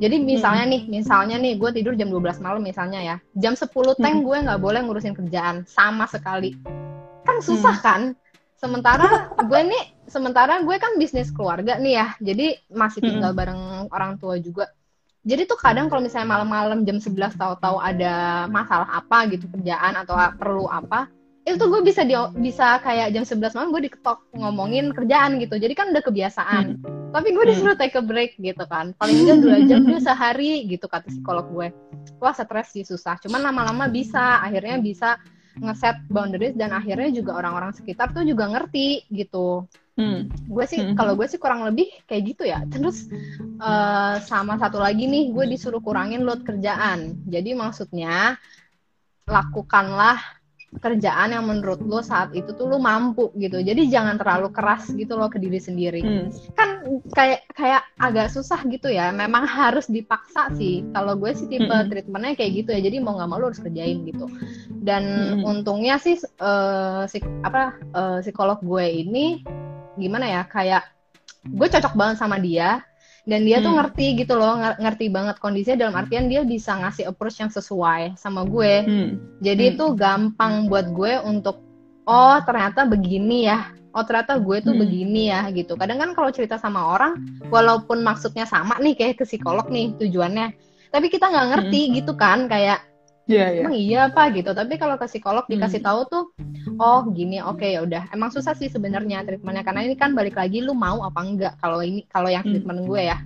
[0.02, 0.74] Jadi misalnya hmm.
[0.74, 3.16] nih, misalnya nih gue tidur jam 12 malam misalnya ya.
[3.38, 3.70] Jam 10
[4.02, 4.26] teng hmm.
[4.26, 6.58] gue nggak boleh ngurusin kerjaan sama sekali
[7.26, 7.86] kan susah hmm.
[7.86, 8.02] kan?
[8.58, 12.08] Sementara gue nih sementara gue kan bisnis keluarga nih ya.
[12.22, 13.40] Jadi masih tinggal hmm.
[13.40, 14.70] bareng orang tua juga.
[15.22, 20.18] Jadi tuh kadang kalau misalnya malam-malam jam 11 tahu-tahu ada masalah apa gitu kerjaan atau
[20.34, 24.94] perlu apa itu tuh gue bisa di, bisa kayak jam 11 malam gue diketok ngomongin
[24.94, 25.58] kerjaan gitu.
[25.58, 26.66] Jadi kan udah kebiasaan.
[26.78, 27.00] Hmm.
[27.12, 28.96] tapi gue disuruh take a break gitu kan.
[28.96, 31.68] Paling enggak dua jam dua sehari gitu kata psikolog gue.
[32.24, 33.20] Wah stres sih susah.
[33.20, 35.20] Cuman lama-lama bisa akhirnya bisa
[35.60, 39.68] ngeset boundaries dan akhirnya juga orang-orang sekitar tuh juga ngerti gitu
[40.00, 40.32] Hmm.
[40.48, 40.96] gue sih Hmm.
[40.96, 43.12] kalau gue sih kurang lebih kayak gitu ya terus
[43.62, 48.40] eh, sama satu lagi nih gue disuruh kurangin load kerjaan jadi maksudnya
[49.28, 50.41] lakukanlah
[50.80, 53.60] kerjaan yang menurut lo saat itu tuh lo mampu gitu.
[53.60, 56.00] Jadi jangan terlalu keras gitu loh ke diri sendiri.
[56.00, 56.32] Hmm.
[56.56, 56.70] kan
[57.12, 59.12] kayak kayak agak susah gitu ya.
[59.12, 60.88] Memang harus dipaksa sih.
[60.96, 61.92] Kalau gue sih tipe Mm-mm.
[61.92, 62.80] treatmentnya kayak gitu ya.
[62.88, 64.32] Jadi mau nggak mau lo harus kerjain gitu.
[64.80, 65.52] Dan Mm-mm.
[65.52, 69.44] untungnya sih eh, si apa eh, psikolog gue ini
[70.00, 70.42] gimana ya?
[70.48, 70.88] Kayak
[71.52, 72.80] gue cocok banget sama dia
[73.22, 73.80] dan dia tuh Hmm.
[73.86, 78.18] ngerti gitu loh nger- ngerti banget kondisinya dalam artian dia bisa ngasih approach yang sesuai
[78.18, 79.10] sama gue Hmm.
[79.40, 79.72] jadi Hmm.
[79.78, 81.62] itu gampang buat gue untuk
[82.02, 83.70] oh ternyata begini ya.
[83.92, 84.88] Oh ternyata gue tuh Hmm.
[84.88, 85.76] begini ya gitu.
[85.76, 90.56] Kadang kan kalau cerita sama orang, walaupun maksudnya sama nih kayak ke psikolog nih tujuannya,
[90.90, 92.80] tapi kita nggak ngerti gitu kan kayak
[93.32, 93.62] Iya, iya.
[93.64, 94.52] emang iya apa gitu.
[94.52, 95.88] Tapi kalau ke psikolog dikasih Hmm.
[95.88, 96.24] tahu tuh,
[96.78, 98.12] oh gini oke ya udah.
[98.12, 101.80] Emang susah sih sebenarnya treatmentnya karena ini kan balik lagi lu mau apa enggak kalau
[101.80, 102.52] ini kalau yang Hmm.
[102.54, 103.18] treatment gue ya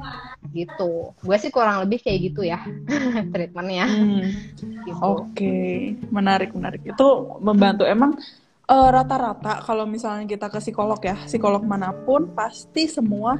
[0.51, 1.11] gitu.
[1.19, 2.61] Gue sih kurang lebih kayak gitu ya
[3.33, 3.85] treatmentnya.
[3.89, 4.23] Hmm.
[4.85, 5.01] Gitu.
[5.01, 5.57] Oke,
[6.13, 6.85] menarik menarik.
[6.85, 7.89] Itu membantu.
[7.89, 8.13] Emang
[8.65, 13.37] eh, rata-rata kalau misalnya kita ke psikolog ya, psikolog mana pun pasti semua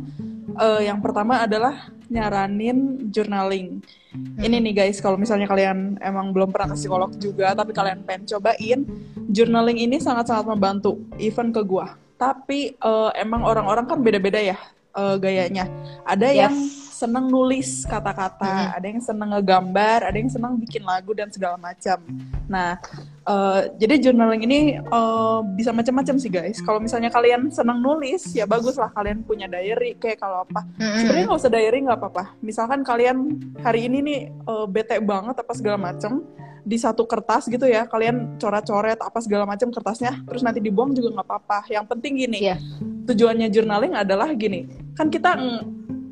[0.55, 3.81] eh, yang pertama adalah nyaranin journaling.
[4.15, 8.23] Ini nih guys, kalau misalnya kalian emang belum pernah ke psikolog juga, tapi kalian pengen
[8.29, 8.79] cobain,
[9.27, 11.97] journaling ini sangat-sangat membantu, even ke gua.
[12.15, 14.57] Tapi eh, emang orang-orang kan beda-beda ya
[14.95, 15.67] eh, gayanya.
[16.07, 16.37] Ada Yes.
[16.39, 16.53] yang
[16.95, 18.75] seneng nulis kata-kata, Mhm.
[18.79, 21.99] ada yang seneng ngegambar, ada yang seneng bikin lagu dan segala macam.
[22.47, 22.79] Nah,
[23.27, 26.63] eh, jadi journaling ini eh, bisa macam-macam sih guys.
[26.63, 29.99] Kalau misalnya kalian seneng nulis, ya bagus lah kalian punya diary.
[29.99, 31.03] Kayak kalau apa, Mm-mm.
[31.03, 32.23] sebenarnya nggak usah diary nggak apa-apa.
[32.39, 33.17] Misalkan kalian
[33.59, 36.23] hari ini nih eh, bete banget apa segala macam
[36.65, 41.13] di satu kertas gitu ya, kalian coret-coret apa segala macam kertasnya, terus nanti dibuang juga
[41.13, 41.59] nggak apa-apa.
[41.69, 42.57] Yang penting gini, Iya.
[43.05, 44.65] tujuannya journaling adalah gini,
[44.97, 45.37] kan kita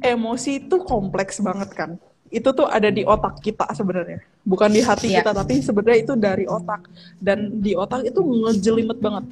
[0.03, 1.91] emosi itu kompleks banget kan.
[2.33, 5.21] Itu tuh ada di otak kita sebenarnya, bukan di hati Iya.
[5.21, 6.89] kita, tapi sebenarnya itu dari otak.
[7.21, 9.25] Dan di otak itu ngejelimet banget.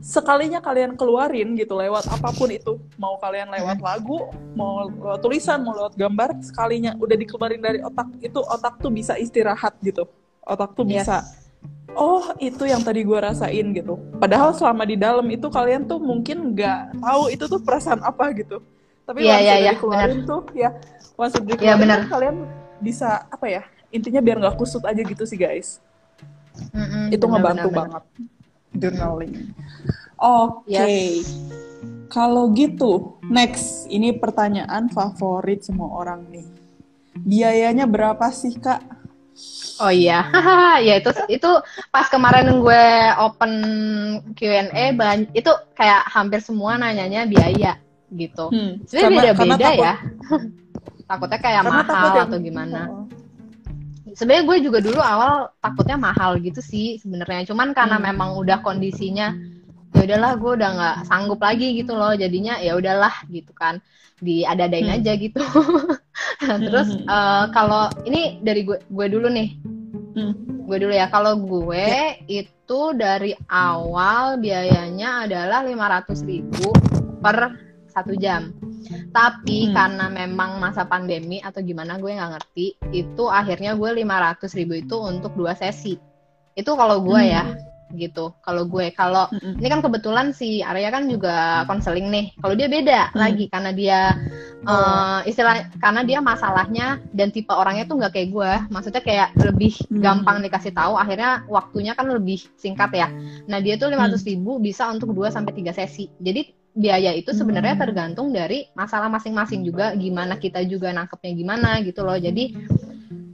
[0.00, 5.60] Sekalinya kalian keluarin gitu lewat apa pun itu, mau kalian lewat lagu, mau lewat tulisan,
[5.60, 10.06] mau lewat gambar, sekalinya udah dikeluarin dari otak, itu otak tuh bisa istirahat gitu.
[10.46, 11.04] Otak tuh Yes.
[11.04, 11.16] bisa
[11.98, 13.98] oh itu yang tadi gue rasain gitu.
[14.22, 18.62] Padahal selama di dalam itu kalian tuh mungkin nggak tahu itu tuh perasaan apa gitu.
[19.10, 20.70] Tapi once iya, udah iya, dikeluarin tuh ya,
[21.18, 21.98] once udah Iya, dikeluarin benar.
[21.98, 22.36] tuh kalian
[22.78, 23.62] bisa apa ya?
[23.90, 25.82] Intinya biar nggak kusut aja gitu sih guys.
[26.70, 27.78] Mm-mm, itu benar, ngebantu benar.
[27.82, 28.04] banget
[28.70, 29.34] journaling.
[30.14, 30.70] Oke.
[30.70, 31.26] Yes.
[32.06, 36.46] Kalau gitu, next ini pertanyaan favorit semua orang nih.
[37.18, 38.78] Biayanya berapa sih kak?
[39.80, 40.26] Oh iya,
[40.86, 41.50] ya itu itu
[41.90, 42.84] pas kemarin gue
[43.18, 43.52] open
[44.38, 47.74] Q&A ban- itu kayak hampir semua nanyanya biaya
[48.12, 48.50] gitu.
[48.50, 49.94] Hmm, Sebenarnya beda-beda takut- ya.
[51.10, 52.80] Takutnya kayak Karena takut mahal yang- atau gimana.
[52.86, 53.04] Oh.
[54.10, 57.46] Sebenarnya gue juga dulu awal takutnya mahal gitu sih sebenarnya.
[57.46, 58.06] Cuman karena Hmm.
[58.06, 59.34] memang udah kondisinya
[59.90, 62.14] ya udahlah gue udah nggak sanggup lagi gitu loh.
[62.14, 63.78] Jadinya ya udahlah gitu kan.
[64.18, 64.96] Diada-adain Hmm.
[64.98, 65.38] aja gitu.
[66.66, 67.06] Terus Hmm.
[67.06, 69.50] eh, kalau ini dari gue gue dulu nih.
[70.10, 70.34] Hmm.
[70.66, 71.86] gue dulu ya kalau gue
[72.26, 76.70] itu dari awal biayanya adalah 500.000 ribu
[77.18, 77.58] per
[77.90, 78.54] satu jam
[79.10, 79.74] tapi Hmm.
[79.74, 84.96] karena memang masa pandemi atau gimana gue nggak ngerti itu akhirnya gue 500.000 ribu itu
[84.96, 85.98] untuk dua sesi
[86.54, 87.34] itu kalau gue Hmm.
[87.34, 87.44] ya
[87.90, 89.58] gitu kalau gue kalau Mm-mm.
[89.58, 92.26] ini kan kebetulan si Arya kan juga konseling nih.
[92.38, 93.18] Kalau dia beda Hmm.
[93.18, 94.14] lagi karena dia
[94.62, 94.70] Oh.
[94.70, 98.52] eh, istilah karena dia masalahnya dan tipe orangnya tuh nggak kayak gue.
[98.70, 99.98] Maksudnya kayak lebih Hmm.
[100.06, 100.94] gampang dikasih tahu.
[100.94, 103.10] Akhirnya waktunya kan lebih singkat ya.
[103.50, 106.06] Nah dia tuh 500 ribu bisa untuk 2 sampai tiga sesi.
[106.22, 107.82] Jadi biaya itu sebenarnya Hmm.
[107.82, 109.92] tergantung dari masalah masing-masing juga.
[109.96, 112.16] Gimana kita juga nangkepnya gimana gitu loh.
[112.16, 112.54] Jadi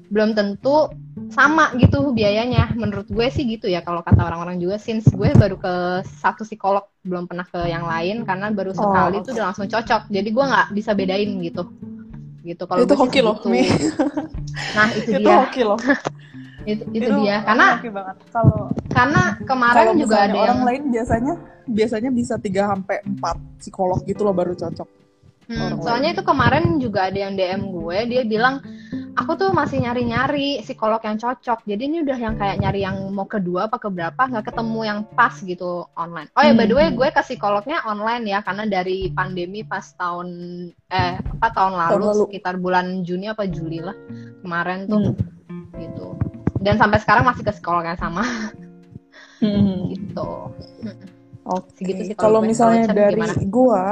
[0.08, 0.88] belum tentu
[1.32, 5.58] sama gitu biayanya menurut gue sih gitu ya kalau kata orang-orang juga since gue baru
[5.58, 5.74] ke
[6.22, 9.26] satu psikolog belum pernah ke yang lain karena baru Oh, sekali oke.
[9.26, 11.62] itu udah langsung cocok jadi gue nggak bisa bedain gitu
[12.46, 13.50] gitu kalau itu hoki loh, segitu.
[13.50, 13.66] Mi.
[14.76, 15.78] nah itu, itu dia hoki loh.
[16.66, 18.16] itu, itu dia karena banget.
[18.34, 21.34] Kalau karena kemarin kalau juga ada yang orang lain biasanya
[21.66, 24.88] biasanya bisa 3 sampai 4 psikolog gitu loh baru cocok.
[25.46, 26.16] Hmm, orang soalnya lain.
[26.18, 28.58] itu kemarin juga ada yang DM gue, dia bilang
[29.14, 31.62] aku tuh masih nyari-nyari psikolog yang cocok.
[31.62, 35.38] Jadi ini udah yang kayak nyari yang mau kedua apa keberapa nggak ketemu yang pas
[35.38, 36.26] gitu online.
[36.34, 36.98] Oh ya by the way Hmm.
[36.98, 40.28] gue ke psikolognya online ya karena dari pandemi pas tahun
[40.90, 42.22] eh apa tahun lalu, Tahun lalu.
[42.26, 43.94] sekitar bulan Juni apa Juli lah
[44.42, 45.14] kemarin tuh
[45.46, 45.70] Hmm.
[45.78, 46.06] gitu.
[46.66, 48.26] Dan sampai sekarang masih ke psikolog yang sama.
[49.40, 49.92] hmm.
[49.92, 50.30] gitu
[51.46, 52.16] oke okay.
[52.16, 53.34] kalau misalnya dari gimana?
[53.48, 53.84] gua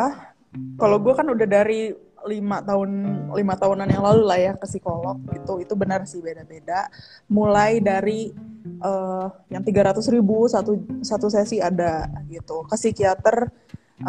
[0.80, 1.92] kalau gua kan udah dari
[2.24, 2.90] lima tahun
[3.36, 6.88] lima tahunan yang lalu lah ya ke psikolog gitu itu benar sih beda-beda
[7.28, 8.32] mulai dari
[8.80, 13.52] uh, yang tiga ratus ribu satu satu sesi ada gitu ke psikiater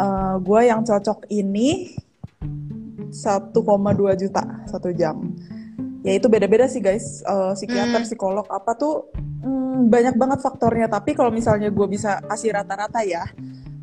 [0.00, 1.92] eh, gue yang cocok ini
[3.12, 3.52] 1,2
[4.16, 5.36] juta satu jam
[6.06, 7.26] ya itu beda-beda sih guys.
[7.26, 8.06] Uh, psikiater hmm.
[8.06, 9.10] psikolog apa tuh
[9.42, 10.86] hmm, banyak banget faktornya.
[10.86, 13.26] Tapi kalau misalnya gue bisa kasih rata-rata ya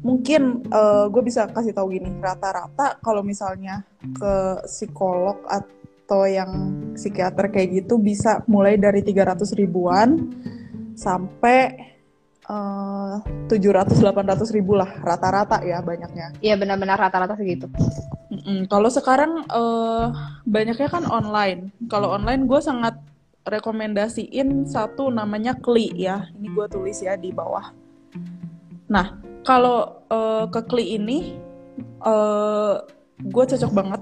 [0.03, 2.07] mungkin uh, gue bisa kasih tahu gini.
[2.23, 6.51] Rata-rata kalau misalnya ke psikolog atau yang
[6.95, 10.31] psikiater kayak gitu bisa mulai dari 300 ribuan
[10.93, 11.92] sampai eh,
[13.47, 16.35] tujuh ratus delapan ratus ribu lah rata-rata ya banyaknya.
[16.43, 17.71] Iya benar-benar rata-rata segitu.
[18.33, 18.67] Mm-mm.
[18.67, 20.11] Kalau sekarang uh,
[20.43, 21.71] banyaknya kan online.
[21.87, 22.99] Kalau online gue sangat
[23.47, 26.27] rekomendasiin satu namanya Kli ya.
[26.35, 27.71] Ini gue tulis ya di bawah.
[28.91, 31.39] Nah kalau uh, ke Kli ini
[32.03, 32.83] uh,
[33.23, 34.01] gue cocok banget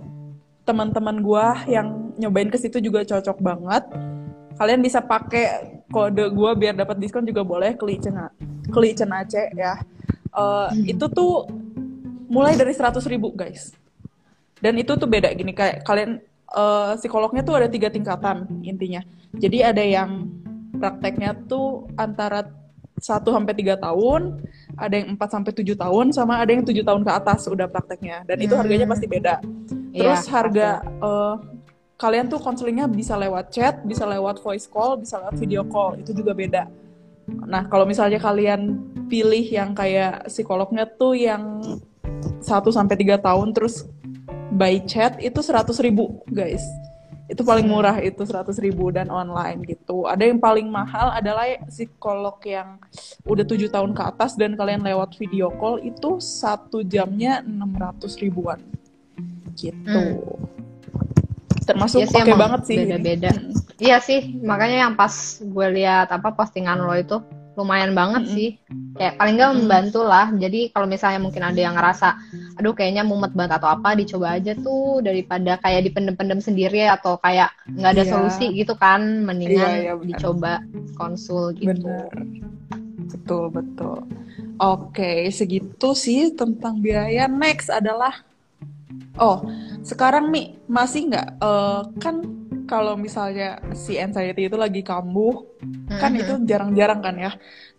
[0.65, 3.84] teman-teman gue yang nyobain ke situ juga cocok banget
[4.62, 8.30] kalian bisa pakai kode gue biar dapat diskon juga boleh kli cena
[8.69, 9.74] kli cenace ya
[10.38, 10.86] uh, hmm.
[10.86, 11.50] itu tuh
[12.30, 13.74] mulai dari seratus ribu guys
[14.62, 16.21] dan itu tuh beda gini kayak kalian
[16.54, 19.02] uh, psikolognya tuh ada tiga tingkatan intinya
[19.34, 20.30] jadi ada yang
[20.78, 22.45] prakteknya tuh antara
[23.02, 24.45] 1 sampai 3 tahun,
[24.78, 28.21] ada yang 4 sampai 7 tahun sama ada yang 7 tahun ke atas udah prakteknya
[28.30, 28.45] dan hmm.
[28.45, 29.41] itu harganya pasti beda.
[29.89, 30.69] Iya, Terus yeah, harga
[31.02, 31.36] uh,
[32.02, 36.18] kalian tuh konselingnya bisa lewat chat, bisa lewat voice call, bisa lewat video call, itu
[36.18, 36.66] juga beda.
[37.46, 41.62] Nah, kalau misalnya kalian pilih yang kayak psikolognya tuh yang
[42.42, 43.86] 1 sampai 3 tahun terus
[44.58, 46.66] by chat itu 100 ribu guys
[47.32, 52.36] itu paling murah itu seratus ribu dan online gitu ada yang paling mahal adalah psikolog
[52.44, 52.76] yang
[53.24, 58.20] udah tujuh tahun ke atas dan kalian lewat video call itu satu jamnya enam ratus
[58.20, 58.60] ribuan
[59.56, 60.61] gitu hmm.
[61.74, 62.78] Termasuk iya oke okay banget sih.
[62.78, 63.32] beda-beda.
[63.32, 63.52] Hmm.
[63.82, 67.18] iya sih makanya yang pas gue lihat apa postingan lo itu
[67.60, 68.38] lumayan banget mm-hmm.
[68.38, 68.50] sih.
[68.96, 72.10] Kayak paling nggak membantu lah jadi kalau misalnya mungkin ada yang ngerasa
[72.60, 77.52] aduh kayaknya mumet banget atau apa dicoba aja tuh daripada kayak dipendem-pendem sendiri atau kayak
[77.68, 78.12] nggak ada yeah.
[78.12, 79.28] solusi gitu kan.
[79.28, 80.64] Mendingan yeah, yeah, dicoba
[80.96, 81.76] konsul gitu.
[81.76, 82.12] Bener.
[83.12, 83.98] betul betul.
[84.62, 87.28] Oke segitu sih tentang biaya.
[87.28, 88.24] Next adalah
[89.17, 89.43] oh
[89.82, 91.28] sekarang nih masih nggak?
[91.41, 92.21] Uh, kan
[92.69, 96.00] kalau misalnya si anxiety itu lagi kambuh mm-hmm.
[96.00, 97.32] kan itu jarang-jarang kan ya?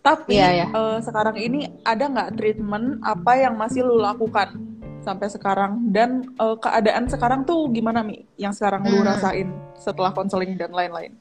[0.03, 0.69] Tapi yeah, yeah.
[0.75, 4.53] Uh, sekarang ini ada nggak treatment apa yang masih lu lakukan
[5.01, 5.89] sampai sekarang?
[5.89, 8.27] Dan uh, keadaan sekarang tuh gimana mi?
[8.37, 11.15] Yang sekarang lu rasain setelah konseling dan lain-lain?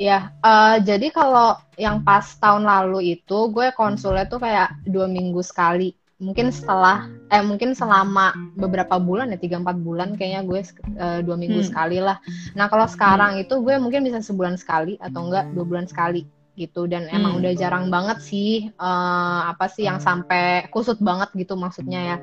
[0.00, 5.44] Ya, uh, jadi kalau yang pas tahun lalu itu gue konsulnya tuh kayak dua minggu
[5.44, 10.60] sekali mungkin setelah eh mungkin selama beberapa bulan ya tiga empat bulan kayaknya gue
[11.00, 11.68] uh, dua minggu hmm.
[11.72, 12.20] sekali lah.
[12.52, 13.42] Nah kalau sekarang hmm.
[13.48, 16.28] itu gue mungkin bisa sebulan sekali atau enggak dua bulan sekali
[16.60, 16.84] gitu.
[16.84, 17.16] Dan hmm.
[17.16, 22.18] emang udah jarang banget sih uh, apa sih yang sampai kusut banget gitu maksudnya ya.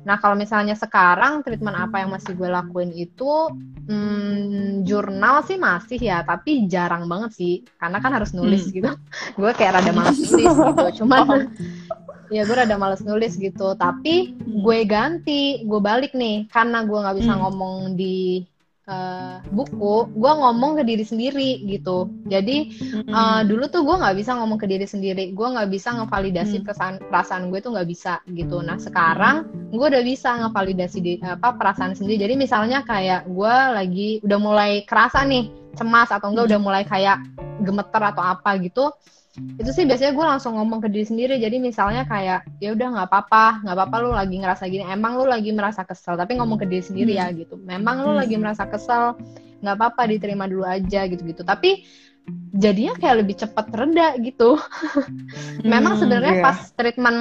[0.00, 3.52] Nah kalau misalnya sekarang treatment apa yang masih gue lakuin itu
[3.88, 7.54] hmm, jurnal sih masih ya tapi jarang banget sih.
[7.80, 8.72] Karena kan harus nulis hmm.
[8.76, 8.90] gitu.
[9.40, 10.84] Gue kayak rada malas nulis gitu.
[11.04, 11.52] Cuman
[12.30, 13.74] ya gue rada males nulis gitu.
[13.76, 16.46] Tapi gue ganti gue balik nih.
[16.48, 17.40] Karena gue nggak bisa hmm.
[17.42, 18.46] ngomong di
[18.90, 22.10] uh, buku gue ngomong ke diri sendiri gitu.
[22.26, 22.74] Jadi
[23.10, 25.30] uh, dulu tuh gue nggak bisa ngomong ke diri sendiri.
[25.30, 26.64] Gue nggak bisa ngevalidasi hmm.
[26.66, 28.62] perasaan perasaan gue tuh nggak bisa gitu.
[28.62, 32.26] Nah sekarang gue udah bisa ngevalidasi di, apa perasaan sendiri.
[32.26, 37.22] Jadi misalnya kayak gue lagi udah mulai kerasa nih cemas atau enggak udah mulai kayak
[37.62, 38.90] gemeter atau apa gitu
[39.38, 41.38] itu sih biasanya gue langsung ngomong ke diri sendiri.
[41.38, 43.62] Jadi misalnya kayak ya udah nggak apa-apa.
[43.62, 44.82] Nggak apa-apa lu lagi ngerasa gini.
[44.90, 47.54] Emang lu lagi merasa kesel tapi ngomong ke diri sendiri ya gitu.
[47.54, 49.14] Memang lu lagi merasa kesel.
[49.62, 51.84] Nggak apa-apa diterima dulu aja gitu gitu tapi
[52.54, 54.58] jadinya kayak lebih cepat reda gitu.
[55.72, 56.44] Memang hmm, sebenarnya yeah.
[56.44, 57.18] pas treatment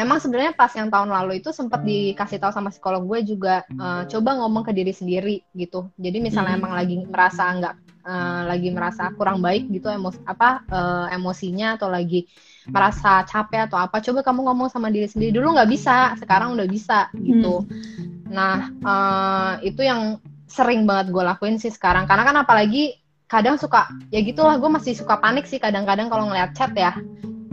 [0.00, 4.08] memang sebenarnya pas yang tahun lalu itu sempat dikasih tahu sama psikolog gue juga uh,
[4.08, 5.92] coba ngomong ke diri sendiri gitu.
[6.00, 6.60] Jadi misalnya hmm.
[6.64, 7.74] emang lagi merasa nggak
[8.08, 12.24] uh, lagi merasa kurang baik gitu emos apa uh, emosinya atau lagi
[12.64, 15.36] merasa capek atau apa coba kamu ngomong sama diri sendiri.
[15.36, 17.62] Dulu nggak bisa sekarang udah bisa gitu.
[17.68, 18.24] Hmm.
[18.30, 22.08] nah uh, itu yang sering banget gue lakuin sih sekarang.
[22.08, 22.96] Karena kan apalagi
[23.30, 26.98] kadang suka ya gitulah gue masih suka panik sih kadang-kadang kalau ngeliat chat ya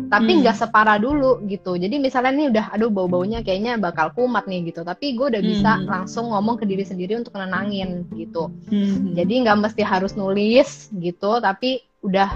[0.08, 0.40] tapi hmm.
[0.44, 0.64] nggak hmm.
[0.68, 4.84] separah dulu gitu jadi misalnya nih udah aduh bau baunya kayaknya bakal kumat nih gitu
[4.88, 5.88] tapi gue udah bisa hmm.
[5.88, 9.16] langsung ngomong ke diri sendiri untuk nenangin gitu hmm.
[9.16, 12.32] jadi nggak mesti harus nulis gitu tapi udah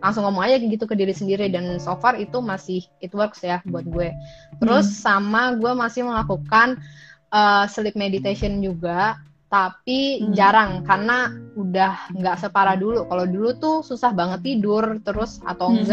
[0.00, 3.60] langsung ngomong aja gitu ke diri sendiri dan so far itu masih it works ya
[3.68, 4.10] buat gue
[4.58, 4.96] terus hmm.
[4.96, 6.80] sama gue masih melakukan
[7.28, 10.32] uh, sleep meditation juga tapi hmm.
[10.32, 15.84] jarang karena udah nggak separah dulu kalau dulu tuh susah banget tidur terus atau hmm.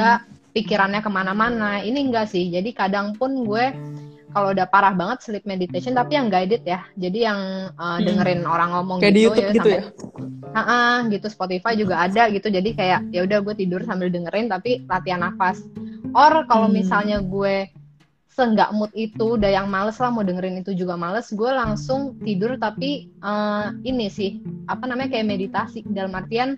[0.57, 1.85] Pikirannya ke mana-mana.
[1.85, 2.49] Ini enggak sih.
[2.49, 3.69] Jadi kadang pun gue
[4.33, 6.81] kalau udah parah banget sleep meditation tapi yang guided ya.
[6.97, 8.53] Jadi yang uh, dengerin hmm.
[8.53, 9.83] orang ngomong kayak gitu, di YouTube ya, gitu sampai, ya?
[10.57, 11.27] Uh -uh, gitu.
[11.29, 12.47] Spotify juga ada gitu.
[12.49, 15.61] Jadi kayak ya udah gue tidur sambil dengerin tapi latihan nafas.
[16.17, 16.75] Or kalau hmm.
[16.75, 17.69] misalnya gue
[18.33, 22.53] seenggak mood itu udah yang males lah mau dengerin itu juga males gue langsung tidur
[22.61, 25.81] tapi uh, ini sih apa namanya kayak meditasi.
[25.85, 26.57] Dalam artian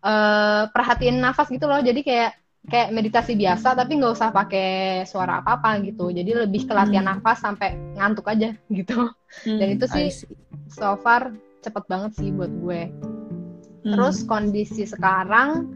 [0.00, 1.82] uh, perhatiin nafas gitu loh.
[1.82, 6.66] Jadi kayak kayak meditasi biasa tapi nggak usah pakai suara apa apa gitu jadi lebih
[6.66, 7.22] ke latihan hmm.
[7.22, 9.10] nafas sampai ngantuk aja gitu
[9.46, 10.06] hmm, dan itu sih
[10.66, 11.30] so far
[11.62, 13.94] cepet banget sih buat gue hmm.
[13.94, 15.70] terus kondisi sekarang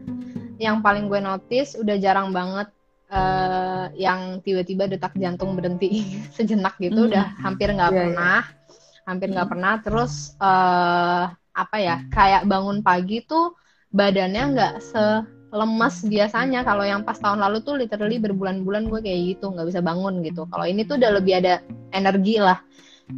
[0.59, 2.69] yang paling gue notice udah jarang banget
[3.09, 6.03] uh, yang tiba-tiba detak jantung berhenti
[6.35, 7.09] sejenak gitu hmm.
[7.15, 8.03] udah hampir nggak yeah, iya.
[8.11, 9.07] pernah yeah.
[9.07, 9.53] hampir nggak hmm.
[9.55, 13.55] pernah terus uh, apa ya kayak bangun pagi tuh
[13.91, 15.03] badannya nggak se
[15.51, 16.63] lemas biasanya.
[16.63, 20.47] Kalau yang pas tahun lalu tuh literally berbulan-bulan gue kayak gitu nggak bisa bangun gitu.
[20.47, 21.59] Kalau ini tuh udah lebih ada
[21.91, 22.59] energi lah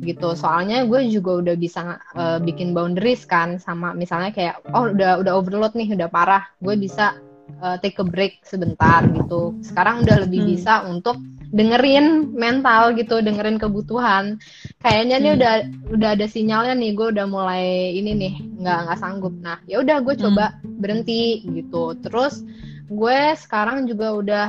[0.02, 0.34] gitu.
[0.34, 5.34] Soalnya gue juga udah bisa uh, bikin boundaries kan sama misalnya kayak oh udah udah
[5.38, 6.44] overload nih udah parah.
[6.60, 7.22] Gue bisa
[7.62, 9.54] uh, take a break sebentar gitu.
[9.62, 10.50] Sekarang udah lebih hmm.
[10.58, 11.18] bisa untuk
[11.54, 14.42] dengerin mental gitu dengerin kebutuhan
[14.82, 15.38] kayaknya nih hmm.
[15.38, 15.54] udah
[15.94, 20.02] udah ada sinyalnya nih gue udah mulai ini nih nggak nggak sanggup nah ya udah
[20.02, 20.82] gue coba hmm.
[20.82, 22.42] berhenti gitu terus
[22.90, 24.48] gue sekarang juga udah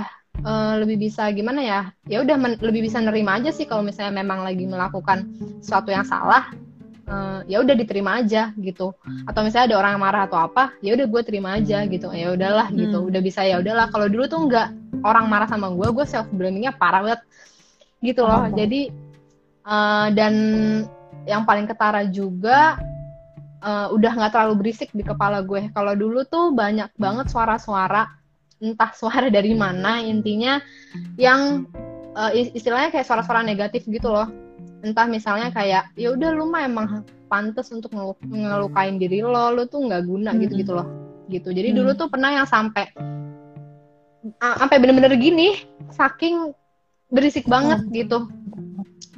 [0.49, 4.41] uh, lebih bisa gimana ya ya udah lebih bisa nerima aja sih kalau misalnya memang
[4.41, 5.29] lagi melakukan
[5.61, 6.57] sesuatu yang salah
[7.09, 8.97] uh, ya udah diterima aja gitu
[9.29, 12.33] atau misalnya ada orang yang marah atau apa ya udah gue terima aja gitu ya
[12.33, 12.81] udahlah gitu.
[12.81, 12.85] hmm.
[12.89, 14.69] gitu udah bisa ya udahlah kalau dulu tuh nggak
[15.05, 17.21] orang marah sama gue gue self blamingnya parah banget.
[18.01, 18.45] Gitu loh.
[18.45, 18.53] Oh.
[18.53, 18.93] jadi
[19.65, 20.35] uh, dan
[21.25, 22.77] yang paling ketara juga
[23.65, 25.73] uh, udah nggak terlalu berisik di kepala gue.
[25.73, 28.09] Kalau dulu tuh banyak banget suara-suara
[28.63, 30.61] entah suara dari mana intinya
[31.21, 31.69] yang
[32.17, 34.29] uh, istilahnya kayak suara-suara negatif gitu loh.
[34.85, 36.87] Entah misalnya kayak ya udah lu mah emang
[37.29, 37.91] pantas untuk
[38.21, 40.89] ngelukain diri lo lu tuh nggak guna gitu gitu loh.
[41.33, 41.49] Gitu.
[41.57, 41.77] Jadi hmm.
[41.81, 42.93] dulu tuh pernah yang sampai
[44.41, 45.61] sampai bener-bener gini
[45.93, 46.57] saking
[47.13, 47.93] berisik banget hmm.
[47.93, 48.19] gitu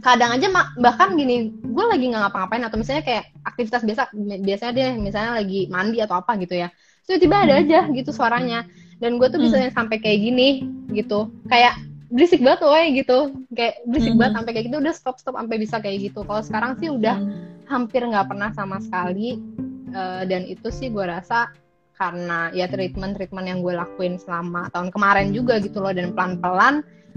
[0.02, 0.46] kadang aja
[0.78, 4.02] bahkan gini gue lagi nggak ngapa-ngapain atau misalnya kayak aktivitas biasa
[4.38, 6.70] biasanya dia misalnya lagi mandi atau apa gitu ya
[7.06, 7.62] tiba-tiba ada hmm.
[7.66, 8.66] aja gitu suaranya
[9.02, 9.74] dan gue tuh bisa hmm.
[9.74, 10.48] sampai kayak gini
[10.94, 11.74] gitu kayak
[12.06, 14.20] berisik banget woy gitu kayak berisik hmm.
[14.22, 17.16] banget sampai kayak gitu udah stop stop sampai bisa kayak gitu kalau sekarang sih udah
[17.18, 17.66] hmm.
[17.66, 19.42] hampir nggak pernah sama sekali
[19.90, 21.50] uh, dan itu sih gue rasa
[21.96, 26.36] karena ya treatment treatment yang gue lakuin selama tahun kemarin juga gitu loh dan pelan
[26.38, 26.74] pelan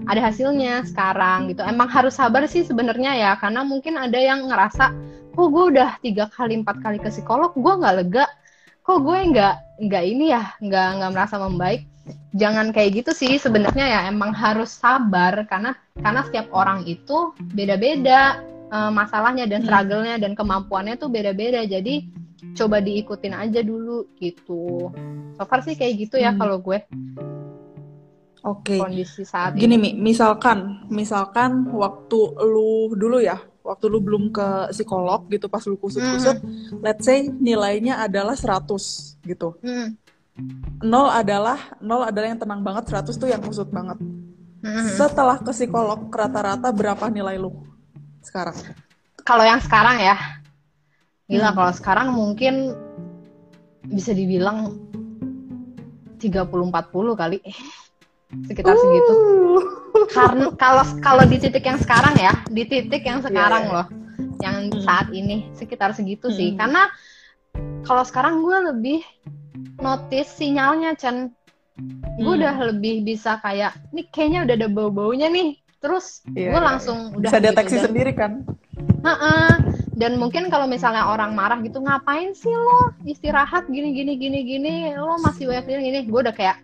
[0.08, 1.60] ada hasilnya sekarang gitu.
[1.68, 4.96] Emang harus sabar sih sebenarnya ya karena mungkin ada yang ngerasa
[5.36, 8.26] kok gue udah tiga kali empat kali ke psikolog gue nggak lega?
[8.88, 11.84] Kok gue nggak nggak ini ya nggak nggak merasa membaik?
[12.34, 18.42] Jangan kayak gitu sih sebenarnya ya emang harus sabar karena karena setiap orang itu beda-beda
[18.74, 19.68] uh, masalahnya dan hmm.
[19.68, 21.66] struggle-nya dan kemampuannya tuh beda-beda.
[21.66, 22.10] Jadi
[22.56, 24.92] coba diikutin aja dulu gitu
[25.36, 26.40] so far sih kayak gitu ya hmm.
[26.40, 26.80] kalau gue
[28.40, 28.72] Oke.
[28.72, 28.80] Okay.
[28.80, 33.36] Kondisi saat Gini Mi, misalkan, misalkan waktu lu dulu ya,
[33.68, 36.80] waktu lu belum ke psikolog gitu pas lu kusut-kusut, hmm.
[36.80, 38.64] let's say nilainya adalah 100
[39.28, 39.60] gitu.
[39.60, 40.00] Hmm
[40.84, 44.96] nol adalah nol adalah yang tenang banget 100 tuh yang kusut banget mm-hmm.
[44.96, 47.52] setelah ke psikolog rata-rata berapa nilai lu
[48.24, 48.56] sekarang
[49.28, 50.16] kalau yang sekarang ya
[51.30, 51.58] gila hmm.
[51.62, 52.74] kalau sekarang mungkin
[53.86, 54.76] bisa dibilang
[56.18, 56.52] 30-40
[57.16, 57.38] kali
[58.50, 58.82] sekitar uh.
[58.82, 59.14] segitu
[60.14, 63.76] karena kalau kalau di titik yang sekarang ya di titik yang sekarang yeah.
[63.82, 63.88] loh
[64.42, 64.82] yang hmm.
[64.84, 66.36] saat ini sekitar segitu hmm.
[66.36, 66.90] sih karena
[67.86, 69.00] kalau sekarang gue lebih
[69.82, 71.34] notice sinyalnya Chen
[72.20, 72.40] gue hmm.
[72.44, 76.98] udah lebih bisa kayak ini kayaknya udah ada bau-baunya nih terus yeah, gue iya, langsung
[77.14, 77.18] yeah.
[77.18, 78.44] udah bisa deteksi gitu, sendiri kan
[79.02, 79.79] -uh.
[79.96, 84.74] Dan mungkin kalau misalnya orang marah gitu ngapain sih lo istirahat gini gini gini gini
[84.96, 86.58] lo masih banyak gini gini gue udah kayak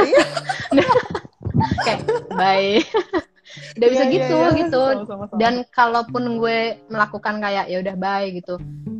[0.00, 0.24] iya.
[1.86, 2.00] kayak
[2.32, 2.80] bye
[3.76, 4.60] udah bisa yeah, gitu yeah, yeah.
[4.60, 5.38] gitu sama -sama.
[5.40, 6.58] dan kalaupun gue
[6.88, 8.56] melakukan kayak ya udah bye gitu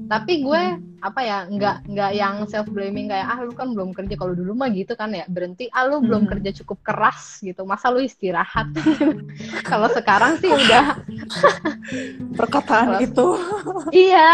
[0.07, 0.63] tapi gue
[0.97, 4.15] apa ya nggak nggak yang self blaming kayak ah lu kan belum kerja.
[4.15, 6.31] Kalau dulu mah gitu kan ya berhenti ah lu belum Hmm.
[6.35, 7.63] kerja cukup keras gitu.
[7.63, 8.71] Masa lu istirahat?
[9.71, 10.99] Kalau sekarang sih udah.
[12.39, 13.27] Perkataan itu.
[13.93, 14.29] Iya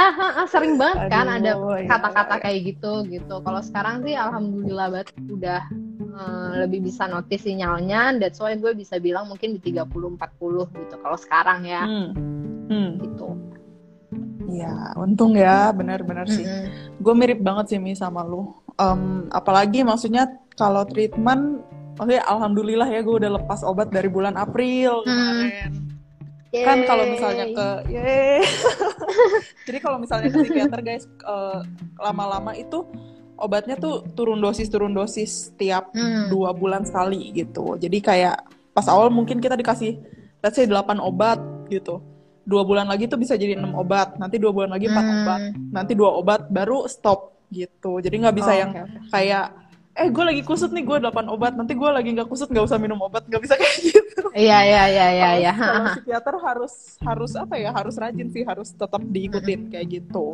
[0.49, 1.89] sering banget kan Aduh, ada ya.
[1.89, 3.35] kata-kata kayak gitu gitu.
[3.41, 5.61] Kalau sekarang sih alhamdulillah banget udah
[5.99, 10.16] eh, lebih bisa notice sinyalnya that's why gue bisa bilang mungkin di 30 40
[10.73, 11.85] gitu kalau sekarang ya.
[11.85, 12.09] Hmm.
[12.70, 12.91] Hmm.
[13.03, 13.52] gitu
[14.49, 16.43] ya untung ya benar-benar sih
[16.97, 20.26] gue mirip banget sih Mi sama lu Em, apalagi maksudnya
[20.57, 21.61] kalau treatment
[22.01, 25.93] Oke, alhamdulillah ya gue udah lepas obat dari bulan April kemarin.
[26.49, 27.68] Kan kalau misalnya ke.
[29.68, 31.61] Jadi kalau misalnya ke psikiater guys eh,
[32.01, 32.88] lama-lama itu
[33.36, 36.32] obatnya tuh turun dosis turun dosis tiap Hmm.
[36.32, 37.76] dua bulan sekali gitu.
[37.76, 38.40] Jadi kayak
[38.72, 40.01] pas awal mungkin kita dikasih
[40.40, 41.38] let's say 8 obat
[41.68, 42.01] gitu.
[42.43, 44.14] Dua bulan lagi tuh bisa jadi enam obat.
[44.16, 45.16] Nanti dua bulan lagi empat Hmm.
[45.18, 45.40] obat.
[45.70, 47.99] Nanti dua obat baru stop gitu.
[47.99, 49.09] Jadi nggak bisa Oh, yang oke.
[49.09, 49.47] kayak
[49.93, 51.53] eh gue lagi kusut nih gue 8 obat.
[51.53, 53.22] Nanti gue lagi nggak kusut nggak usah minum obat.
[53.24, 54.24] Nggak bisa kayak gitu.
[54.32, 59.05] Iya iya iya iya kalau psikiater harus harus apa ya harus rajin sih harus tetap
[59.05, 60.32] diikutin kayak gitu.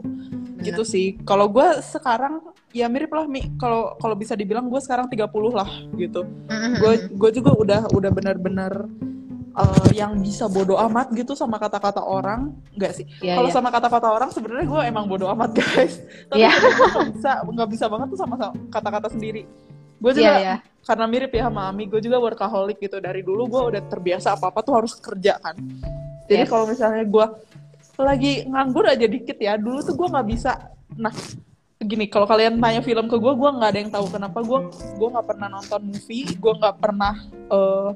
[0.59, 1.19] Gitu sih.
[1.23, 2.39] Kalau gue sekarang
[2.71, 3.51] ya mirip lah mi.
[3.57, 6.23] Kalau kalau bisa dibilang gue sekarang 30 lah gitu.
[6.79, 8.87] Gue gue juga udah udah benar-benar
[9.59, 13.57] eh, yang bisa bodoh amat gitu sama kata-kata orang nggak sih Iya, kalau iya.
[13.59, 15.99] sama kata-kata orang sebenarnya gue emang bodoh amat guys
[16.31, 16.51] tapi Iya.
[16.55, 18.35] gue nggak bisa nggak bisa banget tuh sama
[18.71, 19.43] kata-kata sendiri
[19.99, 20.57] gue juga Iya iya.
[20.87, 24.55] karena mirip ya sama Ami gue juga workaholic gitu dari dulu gue udah terbiasa apa
[24.55, 25.59] apa tuh harus kerja kan
[26.31, 26.51] jadi Yes.
[26.51, 27.27] kalau misalnya gue
[27.99, 30.55] lagi nganggur aja dikit ya dulu tuh gue nggak bisa
[30.95, 31.11] nah
[31.79, 35.09] gini kalau kalian tanya film ke gue gue nggak ada yang tahu kenapa gue gue
[35.15, 37.15] nggak pernah nonton movie gue nggak pernah
[37.51, 37.91] eh,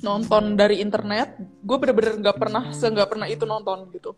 [0.00, 4.14] nonton dari internet gue bener-bener nggak pernah se nggak pernah itu nonton gitu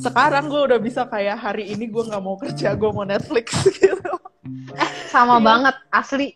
[0.00, 4.12] sekarang gue udah bisa kayak hari ini gue nggak mau kerja gue mau Netflix gitu
[5.12, 5.44] Sama Iya.
[5.44, 6.28] banget asli.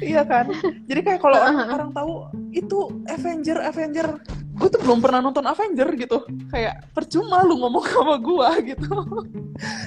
[0.00, 0.48] Iya kan?
[0.88, 2.12] Jadi kayak kalau orang, orang tahu
[2.54, 6.24] itu Avenger, Avenger, gue tuh belum pernah nonton Avenger gitu.
[6.48, 8.94] Kayak percuma lu ngomong sama gue gitu.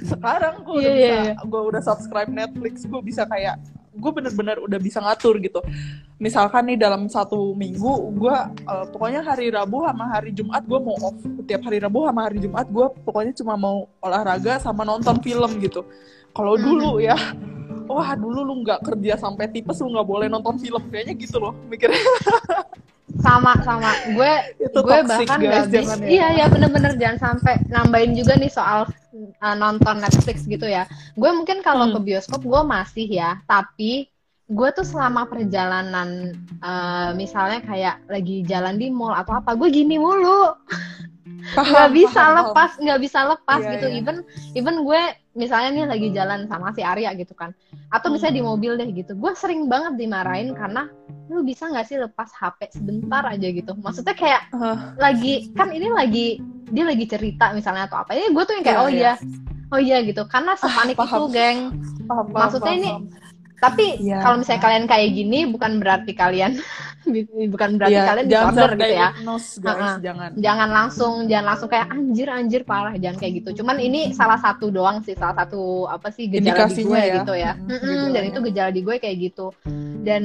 [0.05, 3.57] Sekarang gue udah Iya, iya, bisa, gue udah subscribe Netflix, gue bisa kayak
[3.91, 5.59] gue bener-bener udah bisa ngatur gitu.
[6.21, 8.35] Misalkan nih dalam satu minggu, gue
[8.67, 11.17] eh, pokoknya hari Rabu sama hari Jumat gue mau off.
[11.47, 15.83] Tiap hari Rabu sama hari Jumat gue pokoknya cuma mau olahraga sama nonton film gitu.
[16.31, 17.19] Kalau dulu ya,
[17.91, 21.51] wah dulu lu nggak kerja sampai tipes lu nggak boleh nonton film kayaknya gitu loh
[21.67, 21.99] mikirnya
[23.20, 23.91] Sama sama.
[24.16, 24.32] Gue
[24.72, 28.88] gue bahkan guys jangan ya Iya ya bener-bener jangan sampai nambahin juga nih soal
[29.43, 30.88] uh, nonton Netflix gitu ya.
[31.20, 31.99] Gue mungkin kalau Hmm.
[31.99, 34.07] ke bioskop gue masih ya, tapi
[34.51, 39.99] gue tuh selama perjalanan uh, misalnya kayak lagi jalan di mall atau apa, gue gini
[39.99, 40.55] mulu.
[41.55, 42.39] Nggak bisa paham, paham.
[42.53, 43.97] lepas nggak bisa lepas Iya, gitu iya.
[43.99, 44.18] even
[44.53, 45.01] even gue
[45.34, 47.55] misalnya nih lagi jalan sama si Arya gitu kan.
[47.88, 48.51] Atau misalnya di Hmm.
[48.51, 49.11] mobil deh gitu.
[49.13, 50.91] Gue sering banget dimarahin karena
[51.27, 53.71] lu bisa nggak sih lepas HP sebentar aja gitu?
[53.75, 56.27] Maksudnya kayak Ah, lagi kan ini lagi
[56.67, 58.11] dia lagi cerita misalnya atau apa.
[58.11, 58.99] Ini gue tuh yang kayak Iya, oh iya.
[58.99, 59.13] iya.
[59.69, 60.21] oh iya gitu.
[60.25, 61.27] Karena sepanik itu paham.
[61.29, 61.59] geng.
[62.03, 63.30] Paham, paham, Maksudnya paham, ini- paham.
[63.62, 64.20] Tapi Iya.
[64.20, 66.57] kalau misalnya kalian kayak gini bukan berarti kalian
[67.47, 69.95] bukan berarti Iya, kalian jangan disorder gitu ya guys Ah-ah.
[69.99, 74.38] jangan jangan langsung jangan langsung kayak anjir anjir parah jangan kayak gitu cuman ini salah
[74.38, 77.16] satu doang sih salah satu apa sih gejala di gue ya.
[77.18, 78.09] gitu ya Mm, gejalanya.
[78.12, 79.47] dan itu gejala di gue kayak gitu
[79.99, 80.24] dan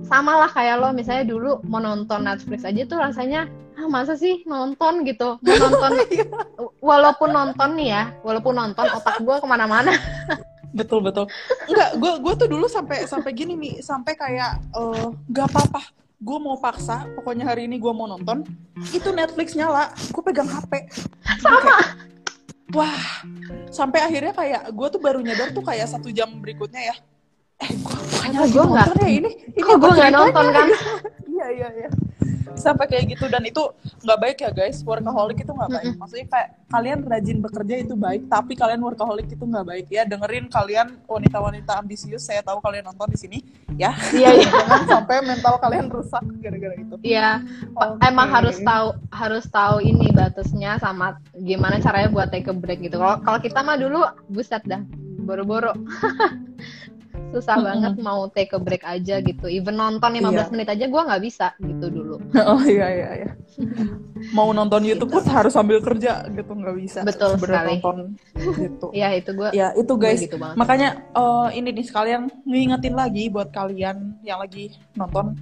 [0.00, 4.42] sama lah kayak lo misalnya dulu mau nonton Netflix aja tuh rasanya ah masa sih
[4.44, 6.26] nonton gitu mau nonton Iya.
[6.80, 9.90] walaupun nonton nih ya walaupun nonton otak gue ke mana-mana
[10.70, 11.24] betul betul.
[11.64, 13.70] Enggak gue gue tuh dulu sampai sampai gini mi.
[13.78, 15.82] Sampai kayak eh, nggak apa-apa.
[16.18, 18.42] Gue mau paksa pokoknya hari ini gue mau nonton
[18.90, 19.94] itu Netflix nyala.
[20.10, 20.88] Gue pegang HP
[21.38, 21.78] sama.
[22.70, 23.02] wah.
[23.68, 26.96] Sampai akhirnya kayak gue tuh baru nyadar tuh kayak satu jam berikutnya ya.
[27.58, 27.70] Eh
[28.30, 30.66] gue gua nggak- ya ini ini gue apa nggak nonton kan
[31.34, 31.88] iya iya iya
[32.56, 33.26] sampai kayak gitu.
[33.28, 33.62] Dan itu
[34.04, 34.80] nggak baik ya guys.
[34.86, 35.92] Workaholic itu nggak baik.
[35.98, 39.86] Maksudnya kayak kalian rajin bekerja itu baik tapi kalian workaholic itu nggak baik.
[39.90, 42.24] Ya dengerin kalian wanita-wanita ambisius.
[42.24, 43.38] Saya tahu kalian nonton di sini.
[43.76, 43.92] Ya.
[44.14, 44.50] Iya iya.
[44.68, 46.94] Jangan sampai mental kalian rusak gara-gara itu.
[47.02, 47.42] Iya,
[47.74, 48.00] Oke.
[48.04, 53.00] emang harus tahu harus tahu ini batasnya sama gimana caranya buat take a break gitu.
[53.00, 54.82] Kalau kalau kita mah dulu buset dah,
[55.24, 55.72] boro-boro.
[57.28, 57.68] Susah Mm-mm.
[57.68, 59.46] banget mau take a break aja gitu.
[59.46, 60.44] Even nonton 15 Iya.
[60.48, 62.16] menit aja gua nggak bisa gitu dulu.
[62.50, 63.30] oh iya iya iya
[64.36, 67.76] mau nonton YouTube pun harus sambil kerja gitu nggak bisa Betul sekali.
[67.76, 67.96] nonton
[68.56, 70.56] gitu Iya, itu gua ya itu guys gitu banget.
[70.56, 75.36] Makanya eh, ini nih sekalian ngingetin lagi buat kalian yang lagi nonton.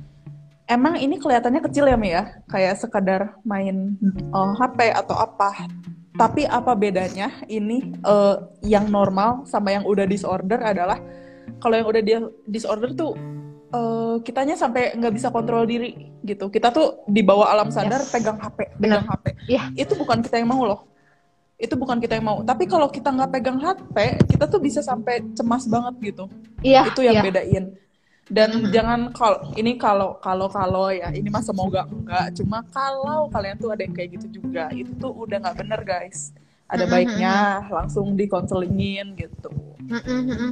[0.67, 2.43] Emang ini kelihatannya kecil ya Mi ya?
[2.51, 3.95] Kayak sekadar main
[4.35, 5.71] eh, HP atau apa.
[6.17, 10.97] tapi apa bedanya ini uh, yang normal sama yang udah disorder adalah
[11.63, 13.15] kalau yang udah dia disorder tuh
[13.73, 16.51] uh, kitanya sampai nggak bisa kontrol diri gitu.
[16.51, 18.11] Kita tuh di bawah alam sadar yes.
[18.11, 19.11] pegang HP, pegang Bener.
[19.11, 19.25] HP.
[19.47, 19.67] Yeah.
[19.75, 20.81] Itu bukan kita yang mau loh.
[21.57, 22.39] Itu bukan kita yang mau.
[22.45, 23.97] Tapi kalau kita nggak pegang HP,
[24.29, 26.25] kita tuh bisa sampai cemas banget gitu.
[26.61, 26.85] Iya.
[26.85, 26.91] Yeah.
[26.91, 27.27] Itu yang yeah.
[27.27, 27.67] bedain
[28.27, 28.73] dan mm -hmm.
[28.75, 33.71] jangan kalau ini kalau kalau kalau ya ini mah semoga enggak cuma kalau kalian tuh
[33.71, 36.35] ada yang kayak gitu juga itu tuh udah nggak bener guys
[36.67, 36.95] ada mm -hmm.
[36.95, 37.35] baiknya
[37.71, 39.51] langsung dikonselingin gitu
[39.87, 40.51] mm -hmm.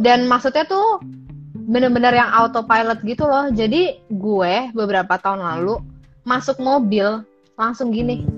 [0.00, 1.00] dan maksudnya tuh
[1.64, 5.80] bener-bener yang autopilot gitu loh jadi gue beberapa tahun lalu
[6.28, 7.24] masuk mobil
[7.56, 8.28] langsung gini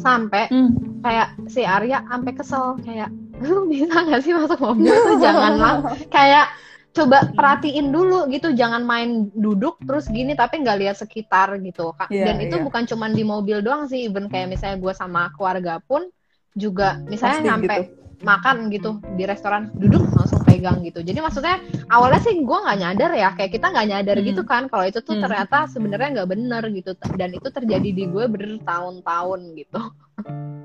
[0.00, 1.02] sampai mm.
[1.04, 6.50] kayak si Arya sampai kesel kayak lu bisa gak sih masuk mobil tuh janganlah kayak
[6.90, 12.26] coba perhatiin dulu gitu jangan main duduk terus gini tapi nggak lihat sekitar gitu yeah,
[12.26, 12.64] dan itu yeah.
[12.66, 16.10] bukan cuma di mobil doang sih even kayak misalnya gue sama keluarga pun
[16.58, 17.92] juga misalnya Pasti nyampe gitu.
[18.20, 21.00] makan gitu di restoran duduk langsung pegang gitu.
[21.00, 21.56] Jadi maksudnya
[21.88, 24.26] awalnya sih gue nggak nyadar ya kayak kita nggak nyadar hmm.
[24.28, 25.24] gitu kan kalau itu tuh hmm.
[25.24, 26.92] ternyata sebenarnya nggak bener gitu.
[27.16, 29.80] Dan itu terjadi di gue bertahun-tahun gitu.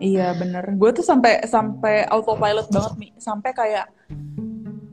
[0.04, 0.76] Iya bener.
[0.76, 3.88] Gue tuh sampai sampai autopilot banget nih sampai kayak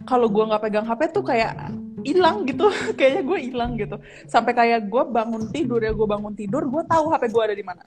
[0.07, 1.75] kalau gue nggak pegang HP tuh kayak
[2.07, 2.71] hilang gitu.
[2.99, 3.97] Kayaknya gue hilang gitu.
[4.31, 7.67] Sampai kayak gue bangun tidur ya gue bangun tidur gue tahu HP gue ada di
[7.67, 7.83] mana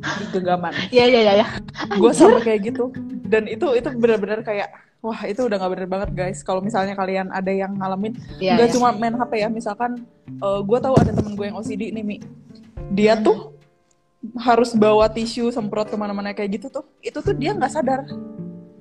[0.00, 1.32] di genggaman iya iya iya.
[1.44, 1.46] Ya.
[1.96, 2.84] gue sampai kayak gitu.
[3.30, 6.40] Dan itu itu benar-benar kayak wah itu udah nggak bener banget guys.
[6.44, 8.74] Kalau misalnya kalian ada yang ngalamin yeah, nggak yeah.
[8.76, 9.48] cuma main HP ya.
[9.48, 10.04] Misalkan
[10.40, 12.16] uh, eh, gue tahu ada temen gue yang OCD nih mi.
[12.92, 13.24] Dia hmm.
[13.24, 13.38] tuh
[14.36, 18.04] harus bawa tisu semprot ke mana-mana kayak gitu tuh itu tuh dia nggak sadar.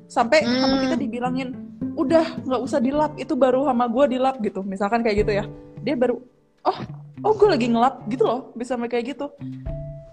[0.10, 0.60] Sampai hmm.
[0.60, 1.50] sama kita dibilangin
[1.96, 3.16] udah nggak usah dilap.
[3.16, 4.66] Itu baru sama gue dilap gitu.
[4.66, 5.46] Misalkan kayak gitu ya.
[5.86, 6.20] Dia baru
[6.68, 6.80] oh
[7.24, 8.52] oh gue lagi ngelap gitu loh.
[8.58, 9.32] Bisa sampai kayak gitu.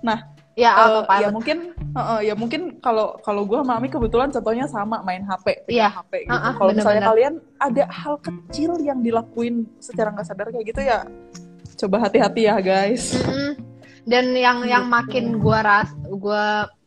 [0.04, 4.32] Nah ya uh, ya mungkin uh, uh, ya mungkin kalau kalau gue sama Ami kebetulan
[4.32, 5.92] contohnya sama main HP iya.
[5.92, 6.32] HP gitu.
[6.32, 10.80] Uh, uh, kalau misalnya kalian ada hal kecil yang dilakuin secara nggak sadar kayak gitu
[10.80, 11.04] ya
[11.76, 13.12] coba hati-hati ya guys.
[13.12, 13.50] Mm -hmm.
[14.09, 14.96] dan yang yang gitu.
[14.96, 16.44] makin gue ras gue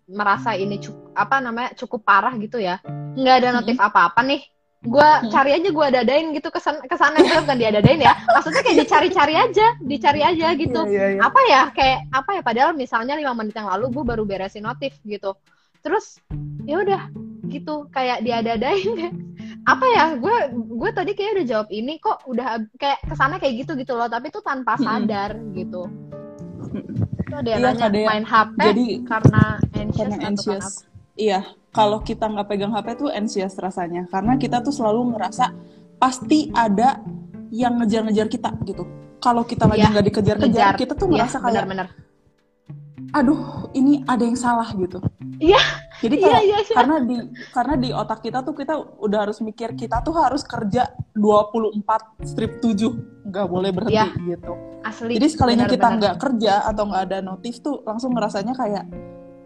[0.10, 2.82] merasa ini cukup apa namanya cukup parah gitu ya.
[3.14, 4.42] Nggak ada notif apa-apa nih
[4.80, 7.44] gue cari aja gue dadain gitu kesan ke sana gitu.
[7.44, 8.16] Bukan diadadain ya.
[8.32, 10.82] Maksudnya kayak dicari-cari aja dicari aja gitu.
[10.88, 11.28] Yeah, yeah, yeah.
[11.28, 14.96] apa ya kayak apa ya padahal misalnya lima menit yang lalu gue baru beresin notif
[15.04, 15.36] gitu.
[15.84, 16.24] Terus
[16.64, 17.12] ya udah
[17.52, 17.92] gitu.
[17.92, 19.16] Kayak diadadain.
[19.68, 23.68] Apa ya gue gue tadi kayak udah jawab ini kok udah kayak ke sana kayak
[23.68, 24.08] gitu gitu loh.
[24.08, 25.86] Tapi itu tanpa sadar gitu.
[27.30, 29.44] Itu ada yang iya, nanya ada main HP jadi karena
[29.78, 30.68] anxious, karena anxious.
[31.20, 31.40] iya
[31.70, 34.10] kalau kita nggak pegang HP tuh anxious rasanya.
[34.10, 35.54] Karena kita tuh selalu ngerasa
[36.02, 37.02] pasti ada
[37.54, 38.86] yang ngejar-ngejar kita gitu.
[39.20, 41.88] Kalau kita lagi iya, nggak ya, dikejar-kejar kita tuh ngerasa ya, kayak bener,
[43.12, 45.02] aduh ini ada yang salah gitu.
[45.40, 45.60] Iya.
[46.00, 47.16] Jadi iya, kayak iya, iya, karena di
[47.52, 52.64] karena di otak kita tuh kita udah harus mikir kita tuh harus kerja 24 strip
[52.64, 54.56] 7 nggak boleh berhenti ya, gitu.
[54.80, 55.20] Asli.
[55.20, 58.88] Jadi sekalinya bener, kita nggak kerja atau nggak ada notif tuh langsung ngerasanya kayak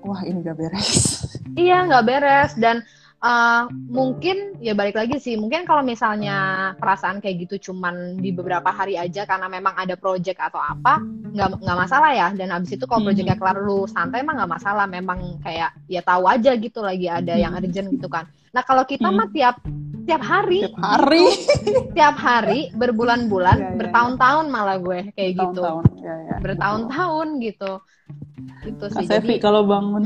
[0.04, 0.92] wah ini gak beres.
[1.54, 2.52] Iya nggak beres.
[2.58, 2.82] Dan
[3.22, 8.74] uh, mungkin ya balik lagi sih mungkin kalau misalnya perasaan kayak gitu cuman di beberapa
[8.74, 10.98] hari aja karena memang ada project atau apa
[11.30, 12.28] nggak nggak masalah ya.
[12.34, 13.08] Dan abis itu kalau hmm.
[13.14, 14.90] projectnya kelar lu santai emang nggak masalah.
[14.90, 17.62] Memang kayak ya tahu aja gitu lagi ada yang hmm.
[17.62, 19.18] urgent gitu kan nah kalau kita hmm.
[19.18, 19.58] mah tiap
[20.04, 25.64] tiap hari tiap hari gitu, tiap hari berbulan-bulan ya, ya, bertahun-tahun malah gue kayak gitu
[26.00, 27.72] ya, ya, bertahun-tahun gitu
[28.64, 29.04] itu sih.
[29.04, 29.44] Kak Sevi Jadi...
[29.44, 30.04] kalau bangun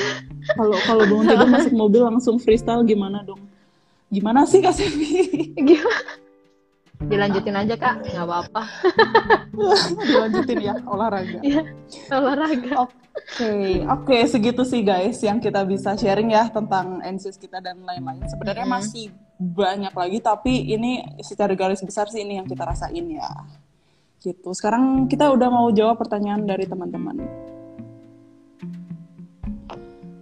[0.58, 3.40] kalau kalau bangun tidur masuk mobil langsung freestyle gimana dong?
[4.12, 5.52] Gimana sih Kak Sevi?
[5.56, 6.23] Gimana?
[7.04, 8.62] Dilanjutin aja Kak, nggak apa-apa.
[10.08, 11.38] Dilanjutin ya olahraga.
[11.44, 11.62] Iya,
[12.10, 12.74] olahraga.
[12.84, 13.70] Oke, okay.
[13.86, 18.24] oke okay, segitu sih guys yang kita bisa sharing ya tentang anxious kita dan lain-lain.
[18.26, 18.84] Sebenarnya mm -hmm.
[18.88, 19.06] masih
[19.38, 23.28] banyak lagi tapi ini secara garis besar sih ini yang kita rasain ya.
[24.24, 24.48] Gitu.
[24.56, 27.20] Sekarang kita udah mau jawab pertanyaan dari teman-teman.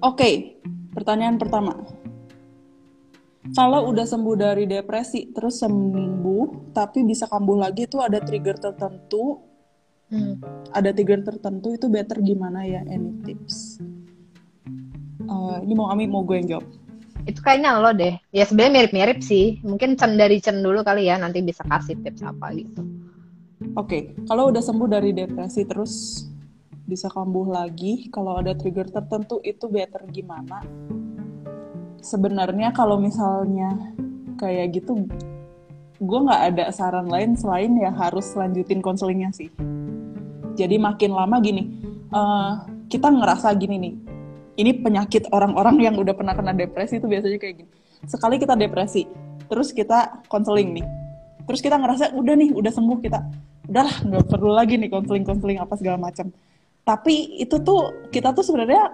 [0.03, 0.35] Oke, okay,
[0.91, 2.01] pertanyaan pertama.
[3.51, 9.43] Kalau udah sembuh dari depresi, terus sembuh, tapi bisa kambuh lagi itu ada trigger tertentu.
[10.14, 10.38] Hmm.
[10.70, 12.86] Ada trigger tertentu itu better gimana ya?
[12.86, 13.82] Any tips?
[15.26, 16.66] Uh, ini mau Ami mau gue yang jawab.
[17.26, 18.14] Itu kayaknya lo deh.
[18.30, 19.59] Ya sebenarnya mirip-mirip sih.
[19.66, 22.86] Mungkin Cen dari Cen dulu kali ya, nanti bisa kasih tips apa gitu.
[23.74, 24.03] Oke, okay.
[24.30, 26.26] kalau udah sembuh dari depresi terus
[26.86, 30.61] bisa kambuh lagi kalau ada trigger tertentu itu better gimana
[32.03, 33.94] sebenarnya kalau misalnya
[34.36, 35.07] kayak gitu
[36.03, 39.48] gue nggak ada saran lain selain ya harus lanjutin konselingnya sih.
[40.59, 41.70] Jadi makin lama gini
[42.11, 43.94] uh, kita ngerasa gini nih
[44.59, 47.70] ini penyakit orang-orang yang udah pernah kena depresi itu biasanya kayak gini.
[48.05, 49.07] Sekali kita depresi
[49.46, 50.86] terus kita konseling nih.
[51.46, 53.20] Terus kita ngerasa udah nih udah sembuh kita
[53.70, 56.34] udahlah nggak perlu lagi nih konseling konseling apa segala macam
[56.83, 58.91] tapi itu tuh kita tuh sebenarnya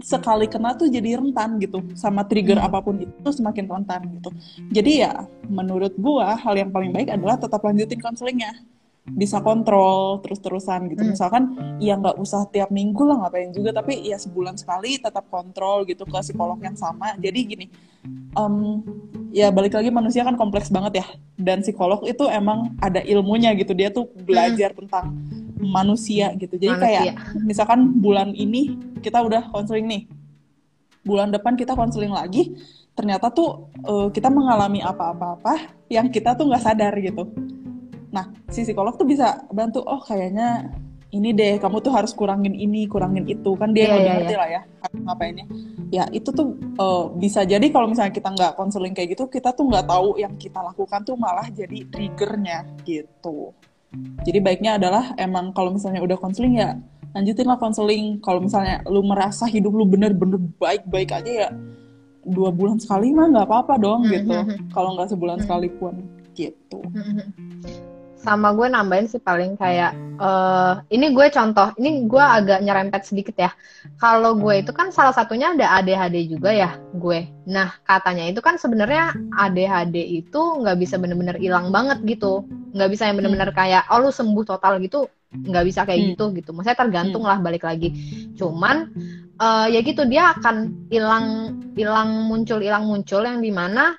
[0.00, 2.68] sekali kena tuh jadi rentan gitu sama trigger hmm.
[2.68, 4.30] apa pun itu semakin rentan gitu
[4.72, 5.12] jadi ya
[5.48, 8.52] menurut gua hal yang paling baik adalah tetap lanjutin konselingnya
[9.08, 11.02] bisa kontrol terus-terusan gitu.
[11.02, 11.12] Hmm.
[11.16, 11.42] Misalkan
[11.80, 16.04] ya nggak usah tiap minggu lah ngapain juga, tapi ya sebulan sekali tetap kontrol gitu
[16.04, 17.16] ke psikolog yang sama.
[17.16, 17.66] Jadi gini,
[18.36, 18.84] um,
[19.32, 21.06] ya balik lagi manusia kan kompleks banget ya,
[21.40, 23.72] dan psikolog itu emang ada ilmunya gitu.
[23.72, 24.78] Dia tuh belajar hmm.
[24.84, 25.06] tentang
[25.60, 26.56] manusia gitu.
[26.56, 26.84] Jadi manusia.
[26.84, 27.04] kayak
[27.44, 30.02] misalkan bulan ini kita udah konseling nih,
[31.04, 32.56] bulan depan kita konseling lagi,
[32.96, 37.28] ternyata tuh uh, kita mengalami apa-apa-apa yang kita tuh nggak sadar gitu
[38.10, 40.70] Nah, si psikolog tuh bisa bantu, oh kayaknya
[41.10, 43.54] ini deh, kamu tuh harus kurangin ini, kurangin itu.
[43.54, 44.40] Kan dia yeah, lebih yeah, ngerti yeah.
[44.42, 44.60] lah ya,
[45.06, 45.46] ngapainnya.
[45.90, 49.66] Ya, itu tuh uh, bisa jadi kalau misalnya kita nggak konseling kayak gitu, kita tuh
[49.70, 53.54] nggak tahu yang kita lakukan tuh malah jadi triggernya gitu.
[54.22, 56.78] Jadi baiknya adalah emang kalau misalnya udah konseling ya
[57.10, 58.22] lanjutin lah konseling.
[58.22, 61.50] Kalau misalnya lu merasa hidup lu bener-bener baik-baik aja ya
[62.20, 64.30] dua bulan sekali mah nggak apa-apa dong gitu.
[64.30, 64.58] Mm -hmm.
[64.70, 65.44] Kalau nggak sebulan -hmm.
[65.46, 65.94] sekalipun
[66.38, 66.80] gitu.
[68.20, 73.34] Sama gue nambahin sih paling kayak uh, ini gue contoh ini gue agak nyerempet sedikit
[73.34, 73.50] ya
[73.96, 78.60] kalau gue itu kan salah satunya ada ADHD juga ya gue nah katanya itu kan
[78.60, 82.44] sebenarnya ADHD itu nggak bisa bener-bener hilang banget gitu
[82.76, 83.58] nggak bisa yang bener-bener hmm.
[83.58, 86.08] kayak oh lu sembuh total gitu nggak bisa kayak hmm.
[86.14, 87.30] gitu gitu maksudnya tergantung hmm.
[87.32, 87.94] lah balik lagi
[88.36, 88.92] cuman
[89.40, 91.26] uh, ya gitu dia akan hilang
[91.74, 93.96] hilang muncul hilang muncul yang di mana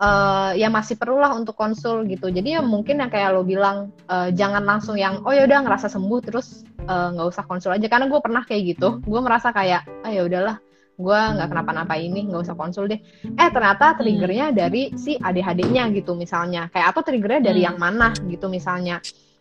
[0.00, 2.32] uh, ya masih perlulah untuk konsul gitu.
[2.32, 5.92] Jadi ya mungkin yang kayak lo bilang uh, jangan langsung yang oh ya udah ngerasa
[5.92, 8.88] sembuh terus eh, nggak uh, usah konsul aja karena gue pernah kayak gitu.
[9.04, 10.58] Gue merasa kayak ah ya udahlah
[11.00, 13.00] gue nggak kenapa-napa ini nggak usah konsul deh.
[13.24, 14.56] Eh ternyata triggernya hmm.
[14.56, 16.68] dari si ADHD-nya gitu misalnya.
[16.72, 17.68] Kayak atau triggernya dari hmm.
[17.72, 19.00] yang mana gitu misalnya.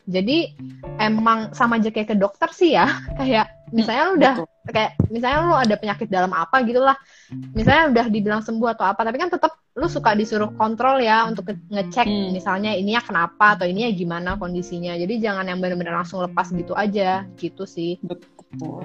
[0.10, 0.57] Jadi
[0.97, 2.89] emang sama aja kayak ke dokter sih ya.
[3.20, 4.74] Kayak misalnya lu udah Betul.
[4.74, 6.97] kayak misalnya lu ada penyakit dalam apa gitulah.
[7.53, 11.55] Misalnya udah dibilang sembuh atau apa, tapi kan tetap lu suka disuruh kontrol ya untuk
[11.71, 12.36] ngecek hmm.
[12.36, 14.99] misalnya ininya kenapa atau ininya gimana kondisinya.
[14.99, 17.95] Jadi jangan yang benar-benar langsung lepas gitu aja gitu sih.
[18.03, 18.84] Betul.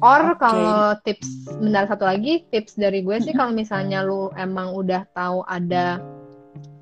[0.00, 0.40] Or okay.
[0.40, 1.28] kalau tips
[1.60, 6.00] benar satu lagi tips dari gue sih kalau misalnya lu emang udah tahu ada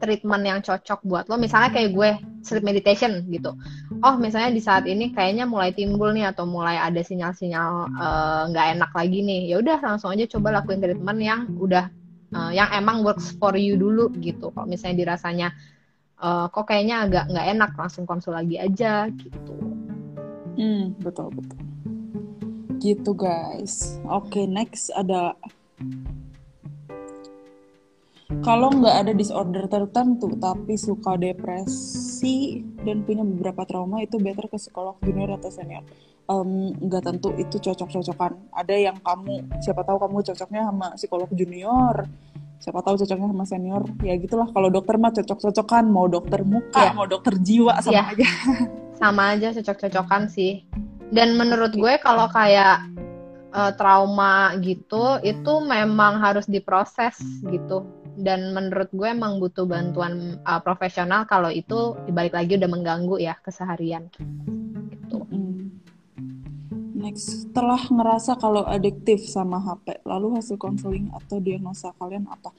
[0.03, 2.11] treatment yang cocok buat lo misalnya kayak gue
[2.43, 3.55] sleep meditation gitu
[4.03, 8.64] oh misalnya di saat ini kayaknya mulai timbul nih atau mulai ada sinyal-sinyal eh, nggak
[8.66, 11.86] -sinyal, uh, enak lagi nih ya udah langsung aja coba lakuin treatment yang udah
[12.33, 14.51] uh, yang emang works for you dulu gitu.
[14.53, 15.49] Kalau misalnya dirasanya
[16.20, 19.57] uh, kok kayaknya agak nggak enak langsung konsul lagi aja gitu.
[20.57, 21.61] Hmm betul betul.
[22.83, 24.01] Gitu guys.
[24.09, 25.39] Oke okay, next ada
[28.41, 34.57] kalau nggak ada disorder tertentu tapi suka depresi dan punya beberapa trauma itu better ke
[34.57, 35.85] psikolog junior atau senior.
[36.80, 38.49] Nggak um, tentu itu cocok-cocokan.
[38.57, 42.09] Ada yang kamu siapa tahu kamu cocoknya sama psikolog junior
[42.62, 43.83] siapa tahu cocoknya sama senior.
[44.07, 45.85] Ya gitulah kalau dokter mah cocok-cocokan.
[45.91, 46.95] Mau dokter muka yeah.
[46.95, 48.07] mau dokter jiwa sama yeah.
[48.14, 48.28] aja.
[49.03, 50.62] Sama aja cocok-cocokan sih.
[51.11, 52.87] Dan menurut gue kalau kayak
[53.51, 57.18] uh, trauma gitu itu memang harus diproses
[57.51, 57.83] gitu
[58.21, 63.35] dan menurut gue emang butuh bantuan uh, profesional kalau itu dibalik lagi udah mengganggu ya
[63.41, 64.13] keseharian
[64.93, 65.25] gitu.
[66.93, 72.55] Next, setelah ngerasa kalau adiktif sama HP, lalu hasil konseling atau diagnosa kalian apa?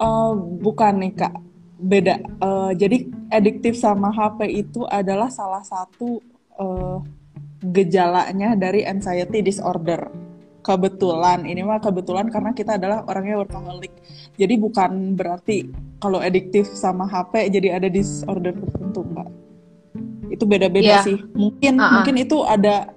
[0.00, 1.34] Uh, bukan nih kak,
[1.80, 2.22] beda.
[2.38, 6.22] Uh, jadi adiktif sama HP itu adalah salah satu
[6.60, 7.02] uh,
[7.60, 10.29] gejalanya dari anxiety disorder
[10.60, 13.92] kebetulan ini mah kebetulan karena kita adalah orangnya workaholic
[14.36, 15.68] jadi bukan berarti
[16.00, 19.28] kalau adiktif sama HP jadi ada disorder tertentu mbak
[20.30, 21.04] itu beda-beda yeah.
[21.04, 21.92] sih mungkin uh -uh.
[22.00, 22.94] mungkin itu ada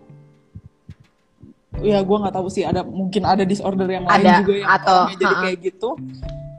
[1.81, 4.95] ya gue nggak tahu sih ada mungkin ada disorder yang lain ada, juga yang atau
[4.95, 5.17] uh -uh.
[5.17, 5.89] jadi kayak gitu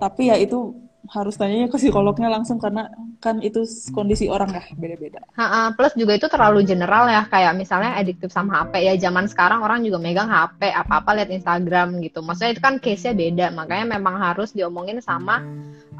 [0.03, 2.89] tapi ya itu harus tanyanya ke psikolognya langsung karena
[3.21, 5.21] kan itu kondisi orang ya beda-beda.
[5.77, 9.85] Plus juga itu terlalu general ya kayak misalnya adiktif sama HP ya zaman sekarang orang
[9.85, 12.25] juga megang HP apa-apa lihat Instagram gitu.
[12.25, 15.45] Maksudnya itu kan case-nya beda makanya memang harus diomongin sama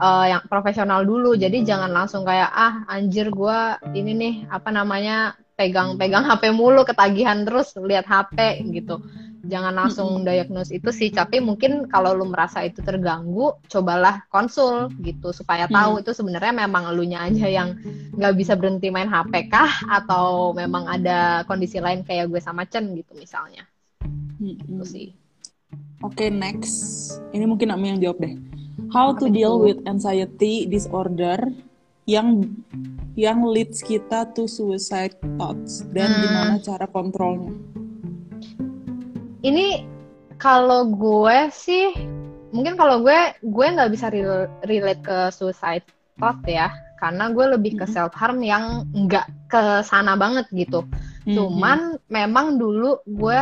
[0.01, 1.37] uh, yang profesional dulu.
[1.37, 3.59] Jadi jangan langsung kayak ah anjir gue
[3.93, 8.99] ini nih apa namanya pegang-pegang HP mulu ketagihan terus lihat HP gitu
[9.47, 15.31] jangan langsung diagnose itu sih tapi mungkin kalau lu merasa itu terganggu cobalah konsul gitu
[15.31, 17.77] supaya tahu itu sebenarnya memang elunya aja yang
[18.17, 22.93] nggak bisa berhenti main HP kah atau memang ada kondisi lain kayak gue sama Chen
[22.97, 23.69] gitu misalnya
[24.41, 25.09] gitu sih
[26.05, 27.17] Oke, okay, next.
[27.33, 28.37] Ini mungkin Ami yang jawab deh.
[28.93, 31.49] How to deal with anxiety disorder
[32.05, 32.45] yang
[33.17, 36.21] yang leads kita to suicide thoughts dan hmm.
[36.21, 37.57] gimana cara kontrolnya?
[39.45, 39.85] Ini
[40.41, 41.93] kalau gue sih
[42.55, 44.09] mungkin kalau gue gue nggak bisa
[44.65, 45.85] relate ke suicide
[46.17, 46.71] thought ya
[47.03, 47.93] karena gue lebih ke hmm.
[47.93, 50.83] self harm yang nggak ke sana banget gitu.
[50.83, 50.89] Mm
[51.29, 51.35] -hmm.
[51.37, 51.79] Cuman
[52.09, 53.41] memang dulu gue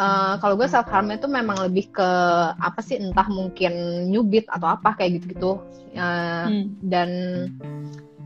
[0.00, 2.10] uh, kalau gue self harm itu memang lebih ke
[2.56, 5.60] apa sih entah mungkin nyubit atau apa kayak gitu-gitu
[6.00, 6.80] uh, hmm.
[6.88, 7.08] dan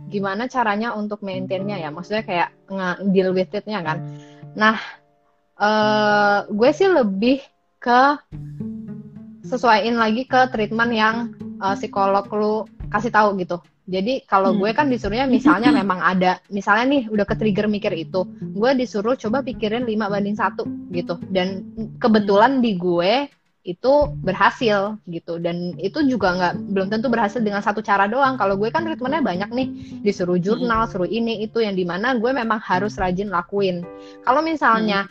[0.09, 3.99] gimana caranya untuk maintainnya ya maksudnya kayak nge-deal with it-nya kan
[4.55, 4.79] nah
[5.59, 7.43] uh, gue sih lebih
[7.83, 8.17] ke
[9.45, 11.17] sesuaiin lagi ke treatment yang
[11.61, 16.85] uh, psikolog lu kasih tahu gitu jadi kalau gue kan disuruhnya misalnya memang ada, misalnya
[16.89, 21.21] nih udah ke trigger mikir itu, gue disuruh coba pikirin 5 banding satu gitu.
[21.29, 21.69] Dan
[22.01, 23.29] kebetulan di gue
[23.65, 25.41] itu berhasil gitu.
[25.41, 28.37] Dan itu juga nggak belum tentu berhasil dengan satu cara doang.
[28.37, 29.69] Kalau gue kan ritmenya banyak nih.
[30.05, 33.81] Disuruh jurnal suruh ini itu yang di mana gue memang harus rajin lakuin.
[34.23, 35.09] Kalau misalnya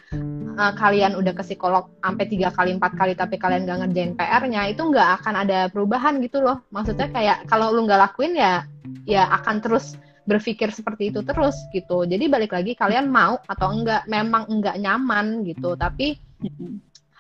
[0.56, 4.62] uh, kalian udah ke psikolog sampai tiga kali empat kali tapi kalian gak ngerjain PR-nya
[4.70, 6.62] itu nggak akan ada perubahan gitu loh.
[6.70, 8.70] Maksudnya kayak kalau lu nggak lakuin ya
[9.10, 12.08] ya akan terus berpikir seperti itu terus gitu.
[12.08, 15.76] Jadi balik lagi kalian mau atau enggak memang enggak nyaman gitu.
[15.76, 16.16] Tapi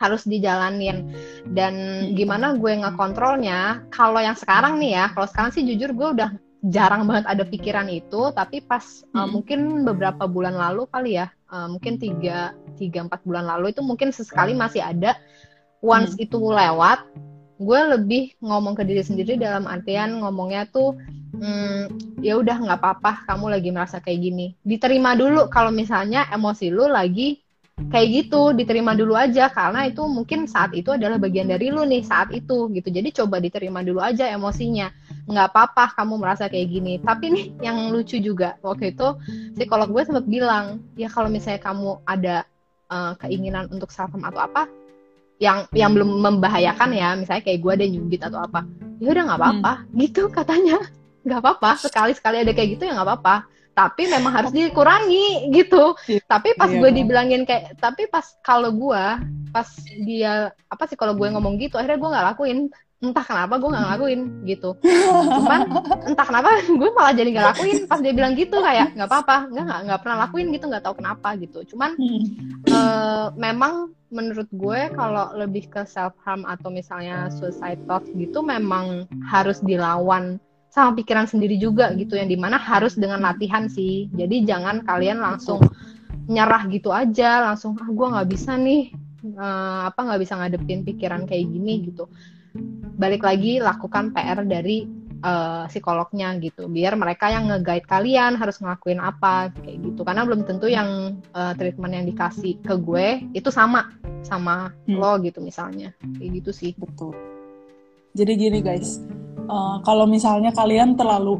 [0.04, 1.16] harus dijalanin
[1.56, 1.74] dan
[2.12, 6.30] gimana gue ngekontrolnya kalau yang sekarang nih ya kalau sekarang sih jujur gue udah
[6.68, 9.20] jarang banget ada pikiran itu tapi pas hmm.
[9.20, 13.84] uh, mungkin beberapa bulan lalu kali ya uh, mungkin tiga tiga empat bulan lalu itu
[13.84, 15.20] mungkin sesekali masih ada
[15.84, 16.24] once hmm.
[16.24, 17.04] itu lewat
[17.60, 20.96] gue lebih ngomong ke diri sendiri dalam artian ngomongnya tuh
[21.36, 26.72] hmm, ya udah nggak apa-apa kamu lagi merasa kayak gini diterima dulu kalau misalnya emosi
[26.72, 27.43] lu lagi
[27.90, 29.50] kayak gitu diterima dulu aja.
[29.50, 32.90] Karena itu mungkin saat itu adalah bagian dari lu nih saat itu gitu.
[32.90, 34.94] Jadi coba diterima dulu aja emosinya.
[35.26, 36.94] Nggak apa-apa kamu merasa kayak gini.
[37.02, 39.08] Tapi nih yang lucu juga waktu itu
[39.58, 42.46] psikolog gue sempat bilang ya kalau misalnya kamu ada
[42.94, 44.70] uh, keinginan untuk self atau apa
[45.42, 48.64] yang yang belum membahayakan ya misalnya kayak gue ada nyubit atau apa
[49.02, 49.98] ya udah nggak apa-apa hmm.
[50.02, 50.78] gitu katanya.
[51.24, 55.98] Nggak apa-apa sekali sekali ada kayak gitu ya nggak apa-apa tapi memang harus dikurangi gitu.
[56.06, 59.04] Iya, tapi pas iya, gue dibilangin kayak, tapi pas kalau gue,
[59.50, 59.68] pas
[60.06, 62.60] dia apa sih kalau gue ngomong gitu, akhirnya gue nggak lakuin.
[63.04, 64.80] Entah kenapa gue nggak lakuin gitu.
[65.28, 65.62] Cuman
[66.08, 67.78] entah kenapa gue malah jadi nggak lakuin.
[67.90, 71.30] Pas dia bilang gitu kayak nggak apa-apa, nggak nggak pernah lakuin gitu, nggak tahu kenapa
[71.36, 71.60] gitu.
[71.74, 72.00] Cuman
[72.72, 79.10] uh, memang menurut gue kalau lebih ke self harm atau misalnya suicide thoughts gitu memang
[79.26, 80.38] harus dilawan
[80.74, 84.10] sama pikiran sendiri juga gitu yang di mana harus dengan latihan sih.
[84.10, 85.62] Jadi jangan kalian langsung
[86.26, 88.90] nyerah gitu aja langsung ah gue nggak bisa nih
[89.38, 92.10] uh, apa nggak bisa ngadepin pikiran kayak gini gitu.
[92.98, 94.90] Balik lagi lakukan PR dari
[95.22, 100.02] uh, psikolognya gitu biar mereka yang nge-guide kalian harus ngelakuin apa kayak gitu.
[100.02, 103.94] Karena belum tentu yang uh, treatment yang dikasih ke gue itu sama
[104.26, 104.98] sama hmm.
[104.98, 105.94] lo gitu misalnya.
[106.18, 106.72] Kayak gitu sih.
[106.74, 107.14] Betul.
[108.18, 109.13] Jadi gini guys
[109.48, 111.40] uh, kalau misalnya kalian terlalu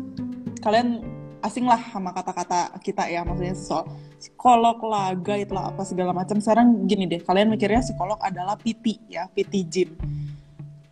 [0.64, 1.02] kalian
[1.44, 3.84] asing lah sama kata-kata kita ya maksudnya soal
[4.16, 6.40] psikolog lah guide lah apa segala macam.
[6.40, 9.90] Sekarang gini deh kalian mikirnya psikolog adalah PT ya PT gym.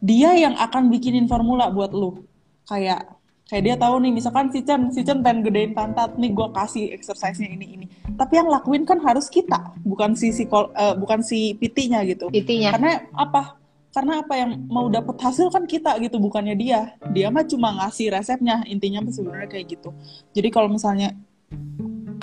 [0.03, 2.21] Dia yang akan bikinin formula buat lu.
[2.69, 3.17] Kayak
[3.49, 6.93] kayak dia tahu nih misalkan si Chen si Chen pengen gedein pantat nih gue kasih
[6.93, 7.87] exercise-nya ini ini.
[8.13, 12.29] Tapi yang lakuin kan harus kita bukan si psikol uh, bukan si PT-nya gitu.
[12.29, 13.62] PT-nya karena apa
[13.93, 16.97] karena apa yang mau dapat hasil kan kita gitu bukannya dia.
[17.13, 19.93] Dia mah cuma ngasih resepnya intinya sebenarnya kayak gitu.
[20.33, 21.13] Jadi kalau misalnya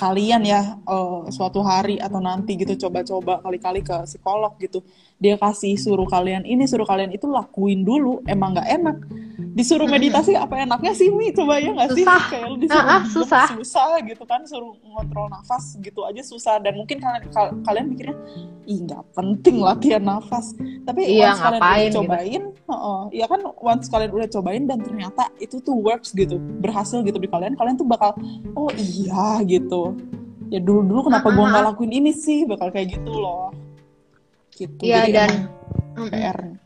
[0.00, 4.80] kalian ya uh, suatu hari atau nanti gitu coba-coba kali-kali ke psikolog gitu
[5.20, 8.24] dia kasih suruh kalian ini suruh kalian itu lakuin dulu.
[8.24, 8.96] Emang nggak enak.
[9.52, 11.28] Disuruh meditasi apa enaknya sih Mi?
[11.36, 12.04] Coba ya nggak sih?
[12.08, 13.46] Kayak lu disuruh uh, uh, susah.
[13.60, 16.56] susah gitu kan suruh ngontrol nafas gitu aja susah.
[16.64, 17.28] Dan mungkin kalian
[17.68, 18.16] kalian mikirnya
[18.64, 20.56] ih nggak penting latihan nafas.
[20.88, 21.98] Tapi iya, once kalian udah gitu.
[22.00, 22.72] cobain gitu.
[22.72, 27.20] uh, ya kan once kalian udah cobain dan ternyata itu tuh works gitu berhasil gitu
[27.20, 28.16] di kalian kalian tuh bakal
[28.56, 29.92] oh iya gitu.
[30.48, 32.48] Ya dulu dulu kenapa uh, gue nggak lakuin ini sih?
[32.48, 33.52] Bakal kayak gitu loh
[34.60, 34.84] gitu.
[34.84, 35.30] Iya dan
[36.12, 36.60] PR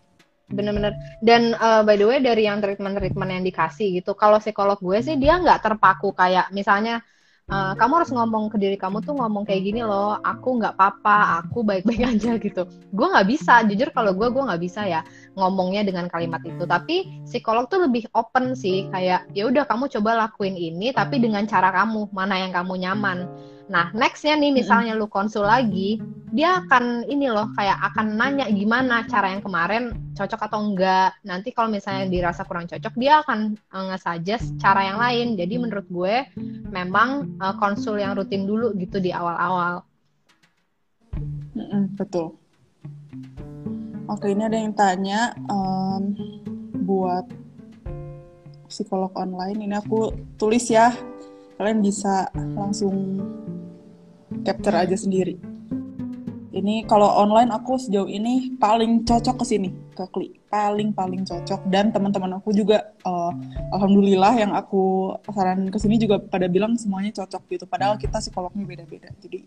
[0.55, 0.95] bener-bener.
[1.25, 5.17] Dan uh, by the way dari yang treatment-treatment yang dikasih gitu kalau psikolog gue sih
[5.17, 7.01] dia nggak terpaku kayak misalnya
[7.49, 11.43] uh, kamu harus ngomong ke diri kamu tuh ngomong kayak gini loh aku nggak apa-apa
[11.45, 12.63] aku baik-baik aja gitu.
[12.93, 15.01] Gue nggak bisa jujur kalau gue gue nggak bisa ya
[15.35, 16.65] ngomongnya dengan kalimat itu.
[16.69, 21.49] Tapi psikolog tuh lebih open sih kayak ya udah kamu coba lakuin ini tapi dengan
[21.49, 23.27] cara kamu mana yang kamu nyaman
[23.65, 25.97] Nah, nextnya nih misalnya lu konsul lagi,
[26.29, 31.17] dia akan ini loh kayak akan nanya gimana cara yang kemarin cocok atau enggak.
[31.25, 35.29] Nanti kalau misalnya dirasa kurang cocok, dia akan uh, nge-suggest cara yang lain.
[35.41, 36.29] Jadi menurut gue
[36.69, 39.81] memang uh, konsul yang rutin dulu gitu di awal-awal.
[41.97, 42.37] Betul.
[44.05, 46.13] Oke, ini ada yang tanya um,
[46.85, 47.25] buat
[48.69, 49.65] psikolog online.
[49.65, 50.93] Ini aku tulis ya.
[51.57, 53.23] Kalian bisa langsung
[54.43, 55.39] capture aja sendiri.
[56.55, 61.67] Ini kalau online aku sejauh ini paling cocok ke sini ke Kli, paling paling cocok
[61.67, 63.35] dan teman-teman aku juga uh,
[63.75, 67.65] alhamdulillah yang aku saran ke sini juga pada bilang semuanya cocok gitu.
[67.67, 69.11] Padahal kita psikolognya beda-beda.
[69.19, 69.43] Jadi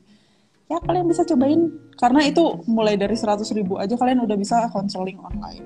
[0.67, 5.15] ya kalian bisa cobain karena itu mulai dari 100 ribu aja kalian udah bisa konseling
[5.23, 5.63] online.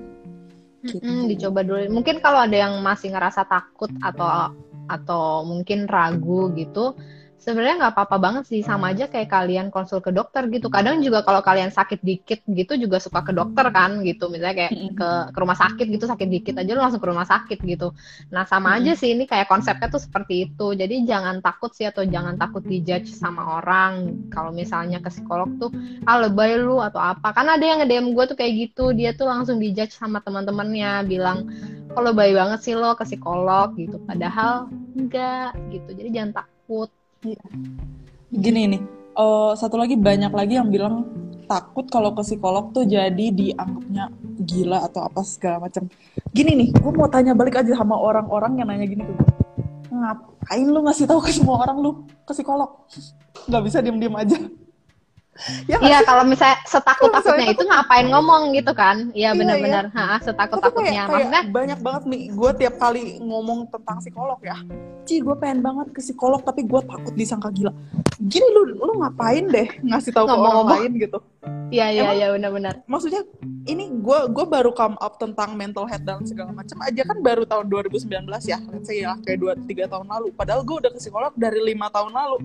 [0.82, 1.02] Gitu.
[1.02, 1.90] Hmm, dicoba dulu.
[1.90, 4.50] Mungkin kalau ada yang masih ngerasa takut atau
[4.90, 6.98] atau mungkin ragu gitu,
[7.42, 8.62] sebenarnya nggak apa-apa banget sih.
[8.62, 10.70] Sama aja kayak kalian konsul ke dokter gitu.
[10.70, 14.30] Kadang juga kalau kalian sakit dikit gitu juga suka ke dokter kan gitu.
[14.30, 17.58] Misalnya kayak ke, ke rumah sakit gitu sakit dikit aja lu langsung ke rumah sakit
[17.66, 17.90] gitu.
[18.30, 20.78] Nah sama aja sih ini kayak konsepnya tuh seperti itu.
[20.78, 24.22] Jadi jangan takut sih atau jangan takut dijudge sama orang.
[24.30, 25.74] Kalau misalnya ke psikolog tuh
[26.06, 27.34] ah lebay lu atau apa.
[27.34, 28.94] Karena ada yang nge-DM gue tuh kayak gitu.
[28.94, 31.50] Dia tuh langsung dijudge sama teman-temannya bilang
[31.92, 33.74] kalau lebay banget sih lo ke psikolog?
[33.74, 33.98] gitu.
[34.06, 35.90] Padahal enggak gitu.
[35.90, 36.88] Jadi jangan takut
[38.32, 38.82] Gini nih,
[39.14, 41.06] uh, satu lagi banyak lagi yang bilang
[41.46, 44.10] takut kalau ke psikolog tuh jadi dianggapnya
[44.42, 45.86] gila atau apa segala macam.
[46.34, 49.30] Gini nih, gue mau tanya balik aja sama orang-orang yang nanya gini ke gue.
[49.92, 51.90] Ngapain lu ngasih tahu ke semua orang lu
[52.26, 52.90] ke psikolog?
[53.46, 54.38] Gak bisa diem-diem aja.
[55.64, 59.08] Ya, iya kalau misalnya setakut takutnya itu ngapain ngomong gitu kan?
[59.16, 59.84] Iya, iya benar-benar.
[59.88, 64.60] iya, setakut takutnya maksudnya banyak banget nih gue tiap kali ngomong tentang psikolog ya.
[65.08, 67.72] Ci gue pengen banget ke psikolog tapi gue takut disangka gila.
[68.20, 71.18] Gini lu lu ngapain deh ngasih tahu ke orang lain gitu
[71.72, 72.86] iya iya iya benar-benar.
[72.86, 73.26] maksudnya
[73.66, 77.02] ini gue gue baru come up tentang mental health dan segala macam aja.
[77.02, 80.34] Kan baru tahun 2019 ya let's say ya kayak dua tiga tahun lalu.
[80.34, 82.36] Padahal gue udah ke psikolog dari lima tahun lalu.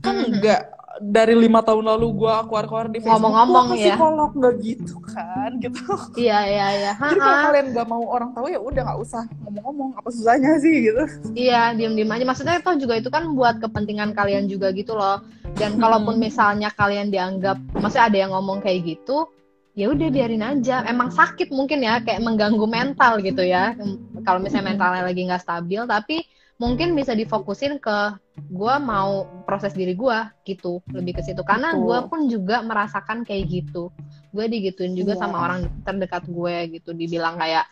[0.00, 4.54] Kan enggak mm-hmm dari lima tahun lalu gue keluar-keluar di Facebook ngomong-ngomong ya psikolog nggak
[4.60, 5.80] gitu kan gitu.
[6.20, 6.92] Iya iya iya.
[7.00, 9.90] Jadi kalau kalian nggak mau orang tahu ya udah nggak usah ngomong-ngomong.
[9.96, 11.02] Apa susahnya sih gitu?
[11.32, 12.24] Iya diem-diem aja.
[12.28, 15.24] Maksudnya itu juga itu kan buat kepentingan kalian juga gitu loh.
[15.56, 16.24] Dan kalaupun hmm.
[16.28, 19.30] misalnya kalian dianggap maksudnya ada yang ngomong kayak gitu
[19.72, 20.84] ya udah biarin aja.
[20.84, 23.76] Emang sakit mungkin ya kayak mengganggu mental gitu ya.
[24.24, 26.16] Kalau misalnya mentalnya lagi nggak stabil tapi
[26.60, 28.14] mungkin bisa difokusin ke
[28.54, 31.40] gue mau proses diri gue gitu lebih ke situ.
[31.42, 33.88] Karena gue pun juga merasakan kayak gitu.
[34.32, 35.20] Gue digituin juga yeah.
[35.24, 36.92] sama orang terdekat gue gitu.
[36.92, 37.64] Dibilang kayak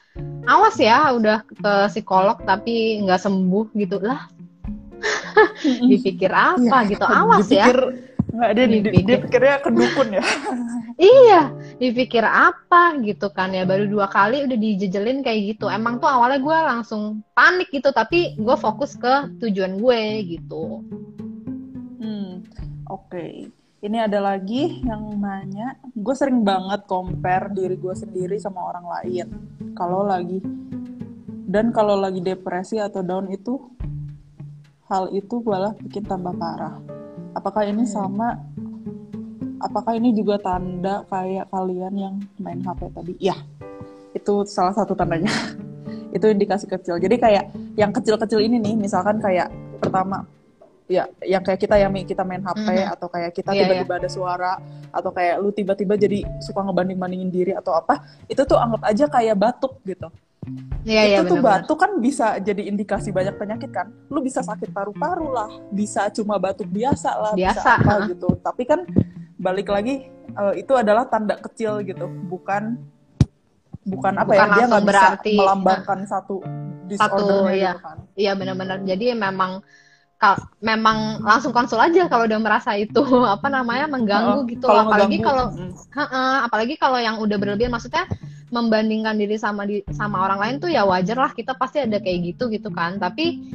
[0.49, 4.01] awas ya udah ke psikolog tapi nggak sembuh gitu.
[4.01, 4.25] Lah
[5.91, 6.89] dipikir apa yeah.
[6.89, 7.05] gitu?
[7.21, 9.05] Awas dipikir, ya nggak dia dipikir.
[9.07, 10.25] dia pikirnya kedukun ya.
[11.01, 11.49] Iya
[11.81, 13.65] dipikir apa gitu kan ya.
[13.65, 15.73] Baru dua kali udah dijejelin kayak gitu.
[15.73, 20.01] Emang tuh awalnya gue langsung panik gitu tapi gue fokus ke tujuan gue
[20.37, 20.85] gitu.
[21.97, 22.45] Hmm
[22.85, 23.09] oke.
[23.09, 23.49] Okay.
[23.81, 25.81] ini ada lagi yang nanya.
[25.97, 29.27] Gue sering banget compare diri gue sendiri sama orang lain.
[29.73, 30.45] Kalau lagi
[31.49, 33.57] dan kalau lagi depresi atau down itu
[34.87, 36.77] hal itu malah bikin tambah parah
[37.35, 37.93] apakah ini hmm.
[37.93, 38.39] sama?
[39.61, 43.13] Apakah ini juga tanda kayak kalian yang main HP tadi?
[43.21, 43.37] Ya
[44.17, 45.31] itu salah satu tandanya.
[46.17, 46.99] Itu indikasi kecil.
[46.99, 49.47] Jadi kayak yang kecil-kecil ini nih misalkan kayak
[49.79, 50.27] pertama
[50.91, 52.95] ya yang kayak kita yang kita main HP mm-hmm.
[52.99, 54.53] atau kayak kita iya, tiba-tiba yeah, ada suara
[54.91, 59.39] atau kayak lu tiba-tiba jadi suka ngebanding-bandingin diri atau apa itu tuh anggap aja kayak
[59.39, 60.11] batuk gitu
[60.89, 63.93] Iya, itu iya, tuh bener, batuk kan bisa jadi indikasi banyak penyakit kan.
[64.09, 68.29] Lu bisa sakit paru-paru lah, bisa cuma batuk biasa lah, biasa, bisa apa gitu.
[68.41, 68.89] Tapi kan
[69.37, 70.09] balik lagi
[70.41, 72.81] uh, itu adalah tanda kecil gitu, bukan
[73.85, 76.37] bukan apa bukan ya dia nggak bisa melambangkan nah, satu
[76.93, 77.97] satu iya gitu kan.
[78.13, 79.65] iya benar-benar jadi memang
[80.61, 83.01] memang langsung konsul aja kalau udah merasa itu
[83.35, 84.69] apa namanya mengganggu uh, gitu.
[84.69, 85.45] kalau apalagi kalau
[86.45, 88.05] apalagi kalau yang udah berlebihan maksudnya
[88.51, 92.35] membandingkan diri sama di sama orang lain tuh ya wajar lah kita pasti ada kayak
[92.35, 92.99] gitu gitu kan.
[92.99, 93.55] Tapi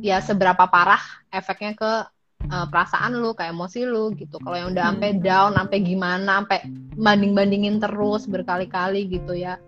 [0.00, 1.02] ya seberapa parah
[1.34, 1.92] efeknya ke
[2.48, 4.38] uh, perasaan lu kayak emosi lu gitu.
[4.40, 6.58] Kalau yang udah sampai down sampai gimana sampai
[6.96, 9.58] banding bandingin terus berkali-kali gitu ya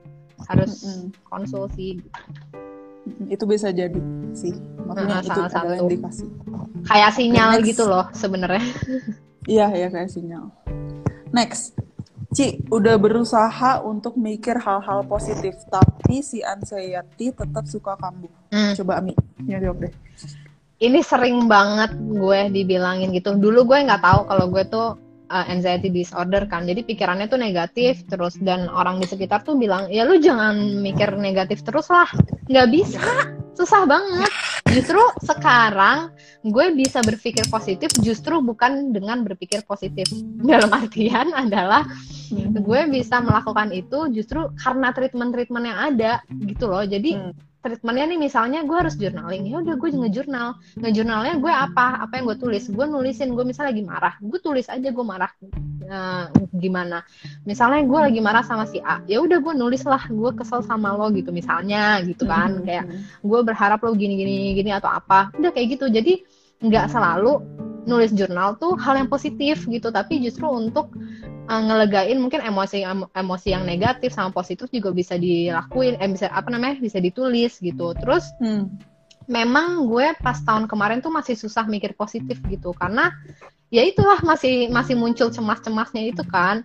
[0.51, 2.03] harus konsul sih
[3.27, 3.99] itu bisa jadi
[4.33, 4.55] sih
[4.87, 6.25] makanya nah, itu salah satu indikasi
[6.87, 7.67] kayak sinyal Next.
[7.69, 8.65] gitu loh sebenarnya
[9.47, 10.51] iya ya kayak sinyal
[11.33, 11.73] Next,
[12.37, 18.29] Ci, udah berusaha untuk mikir hal-hal positif, tapi si anxiety tetap suka kambuh.
[18.53, 18.77] Hmm.
[18.77, 19.17] Coba Ami,
[19.49, 19.93] ya jawab deh.
[20.83, 23.33] ini sering banget gue dibilangin gitu.
[23.39, 24.89] Dulu gue nggak tahu kalau gue tuh
[25.31, 26.67] uh, anxiety disorder kan.
[26.67, 31.15] Jadi pikirannya tuh negatif terus dan orang di sekitar tuh bilang, "Ya lu jangan mikir
[31.19, 32.09] negatif terus lah."
[32.49, 33.03] Nggak bisa.
[33.53, 34.33] Susah banget.
[34.73, 40.09] Justru sekarang gue bisa berpikir positif justru bukan dengan berpikir positif.
[40.41, 41.85] Dalam artian adalah
[42.33, 46.13] gue bisa melakukan itu justru karena treatment-treatment yang ada
[46.49, 46.83] gitu loh.
[46.89, 50.49] Jadi hmm treatmentnya nih misalnya gue harus journaling ya udah gue ngejurnal.
[50.83, 52.03] Ngejurnalnya gue apa?
[52.03, 52.67] Apa yang gue tulis?
[52.69, 55.31] Gue nulisin gue misalnya lagi marah gue tulis aja gue marah.
[55.83, 56.27] Uh,
[56.59, 57.07] gimana?
[57.47, 60.93] Misalnya gue lagi marah sama si A ya udah gue nulis lah gue kesel sama
[60.99, 62.61] lo gitu misalnya gitu kan.
[62.61, 62.67] Hmm.
[62.67, 62.85] kayak
[63.23, 65.31] gue berharap lo gini gini gini atau apa.
[65.39, 65.87] Udah kayak gitu.
[65.87, 66.27] Jadi
[66.63, 67.43] nggak selalu
[67.83, 70.95] nulis jurnal tuh hal yang positif gitu tapi justru untuk
[71.53, 76.49] uh, ngelegain mungkin emosi emosi yang negatif sama positif juga bisa dilakuin eh bisa apa
[76.49, 78.73] namanya bisa ditulis gitu terus hmm.
[79.29, 83.13] memang gue pas tahun kemarin tuh masih susah mikir positif gitu karena
[83.69, 86.65] ya itulah masih masih muncul cemas-cemasnya itu kan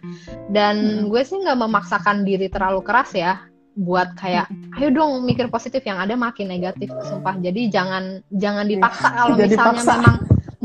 [0.51, 1.11] dan hmm.
[1.11, 3.43] gue sih nggak memaksakan diri terlalu keras ya
[3.77, 4.75] buat kayak hmm.
[4.81, 9.53] ayo dong mikir positif yang ada makin negatif sumpah jadi jangan jangan dipaksa kalau misalnya
[9.53, 9.91] dipaksa.
[9.93, 10.15] memang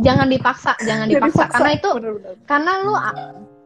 [0.00, 1.52] jangan dipaksa jangan dipaksa, dipaksa.
[1.52, 2.34] karena itu bener -bener.
[2.48, 2.94] karena lu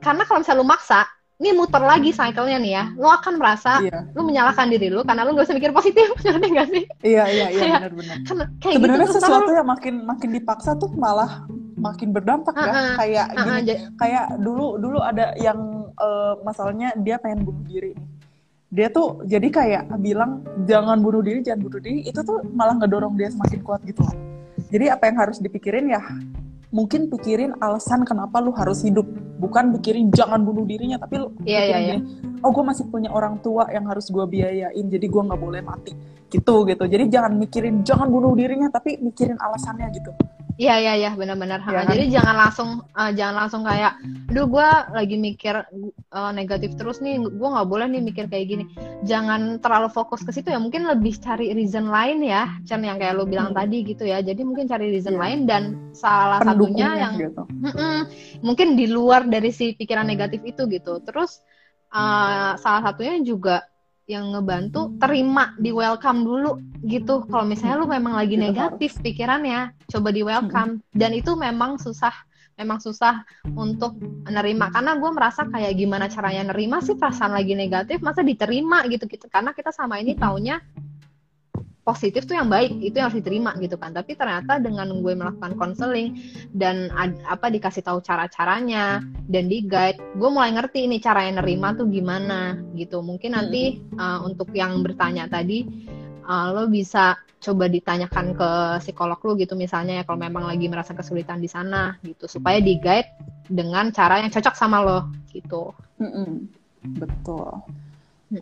[0.06, 1.02] karena kalau misalnya lu maksa
[1.36, 4.08] ini muter lagi cycle-nya nih ya, lu akan merasa iya.
[4.16, 6.84] lu menyalahkan diri lu karena lu gak usah mikir positif, ngerti gak sih?
[7.04, 8.16] Iya iya iya benar-benar.
[8.24, 11.44] Kan, Sebenarnya gitu, sesuatu yang makin makin dipaksa tuh malah
[11.76, 12.82] makin berdampak uh -uh, ya.
[12.96, 15.60] Kayak uh -uh, gini, kayak dulu dulu ada yang
[16.00, 18.08] uh, masalahnya dia pengen bunuh diri nih.
[18.72, 23.12] Dia tuh jadi kayak bilang jangan bunuh diri, jangan bunuh diri, itu tuh malah ngedorong
[23.14, 24.02] dia semakin kuat gitu
[24.66, 26.02] Jadi apa yang harus dipikirin ya
[26.76, 29.08] mungkin pikirin alasan kenapa lu harus hidup.
[29.40, 32.00] Bukan pikirin jangan bunuh dirinya tapi lu yeah, yeah, yeah.
[32.44, 35.96] oh gue masih punya orang tua yang harus gue biayain jadi gue nggak boleh mati.
[36.28, 36.84] Gitu gitu.
[36.84, 40.12] Jadi jangan mikirin jangan bunuh dirinya tapi mikirin alasannya gitu
[40.56, 41.60] Iya iya iya benar-benar.
[41.68, 41.92] Ya, kan?
[41.92, 44.00] Jadi jangan langsung uh, jangan langsung kayak,
[44.32, 45.54] duh gue lagi mikir
[46.16, 48.64] uh, negatif terus nih, gue nggak boleh nih mikir kayak gini.
[49.04, 50.56] Jangan terlalu fokus ke situ ya.
[50.56, 53.58] Mungkin lebih cari reason lain ya, Chan yang kayak lo bilang hmm.
[53.60, 54.24] tadi gitu ya.
[54.24, 55.20] Jadi mungkin cari reason ya.
[55.20, 57.44] lain dan salah satunya yang gitu.
[58.46, 61.04] mungkin di luar dari si pikiran negatif itu gitu.
[61.04, 61.44] Terus
[61.92, 63.60] uh, salah satunya juga
[64.06, 67.26] yang ngebantu terima di welcome dulu gitu.
[67.26, 70.78] Kalau misalnya lu memang lagi negatif pikirannya coba di welcome.
[70.94, 72.14] Dan itu memang susah
[72.56, 73.20] memang susah
[73.52, 78.80] untuk menerima karena gue merasa kayak gimana caranya nerima sih perasaan lagi negatif masa diterima
[78.88, 79.28] gitu gitu.
[79.28, 80.56] Karena kita sama ini taunya
[81.86, 83.94] positif tuh yang baik itu yang harus diterima gitu kan.
[83.94, 86.18] Tapi ternyata dengan gue melakukan konseling
[86.50, 88.98] dan ad, apa dikasih tahu cara caranya
[89.30, 93.06] dan di guide gue mulai ngerti ini cara yang nerima tuh gimana gitu.
[93.06, 95.62] Mungkin nanti uh, untuk yang bertanya tadi
[96.26, 98.50] uh, lo bisa coba ditanyakan ke
[98.82, 102.26] psikolog lu gitu misalnya ya kalau memang lagi merasa kesulitan di sana gitu.
[102.26, 103.14] Supaya di guide
[103.46, 105.70] dengan cara yang cocok sama lo gitu.
[106.02, 106.30] Mm -mm.
[106.98, 107.62] betul.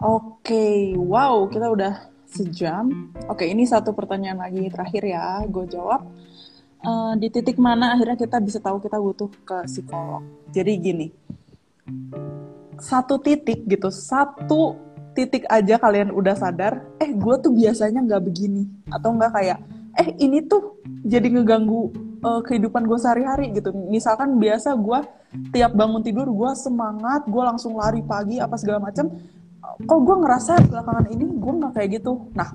[0.00, 0.80] Oke okay.
[0.96, 3.14] wow kita udah sejam.
[3.30, 6.02] Oke, ini satu pertanyaan lagi terakhir ya, gue jawab.
[6.84, 10.20] Uh, di titik mana akhirnya kita bisa tahu kita butuh ke psikolog?
[10.52, 11.06] Jadi gini,
[12.76, 14.76] satu titik gitu, satu
[15.16, 19.58] titik aja kalian udah sadar, eh gue tuh biasanya nggak begini, atau nggak kayak,
[19.96, 20.76] eh ini tuh
[21.06, 21.88] jadi ngeganggu
[22.20, 23.72] uh, kehidupan gue sehari-hari gitu.
[23.88, 24.98] Misalkan biasa gue
[25.56, 29.08] tiap bangun tidur gue semangat, gue langsung lari pagi apa segala macam
[29.82, 32.12] kok gue ngerasa belakangan ini gue nggak kayak gitu?
[32.32, 32.54] Nah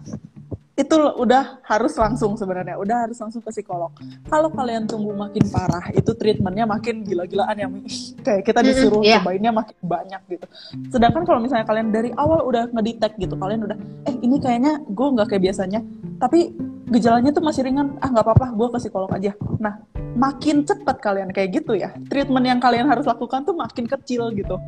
[0.80, 3.92] itu udah harus langsung sebenarnya udah harus langsung ke psikolog.
[4.32, 7.68] Kalau kalian tunggu makin parah itu treatmentnya makin gila-gilaan ya
[8.26, 9.20] kayak kita disuruh yeah.
[9.20, 10.46] cobainnya makin banyak gitu.
[10.88, 13.76] Sedangkan kalau misalnya kalian dari awal udah ngedetect gitu kalian udah
[14.08, 15.84] eh ini kayaknya gue nggak kayak biasanya.
[16.16, 16.56] Tapi
[16.90, 19.36] gejalanya tuh masih ringan ah nggak apa-apa gue ke psikolog aja.
[19.60, 19.84] Nah
[20.16, 24.60] makin cepat kalian kayak gitu ya treatment yang kalian harus lakukan tuh makin kecil gitu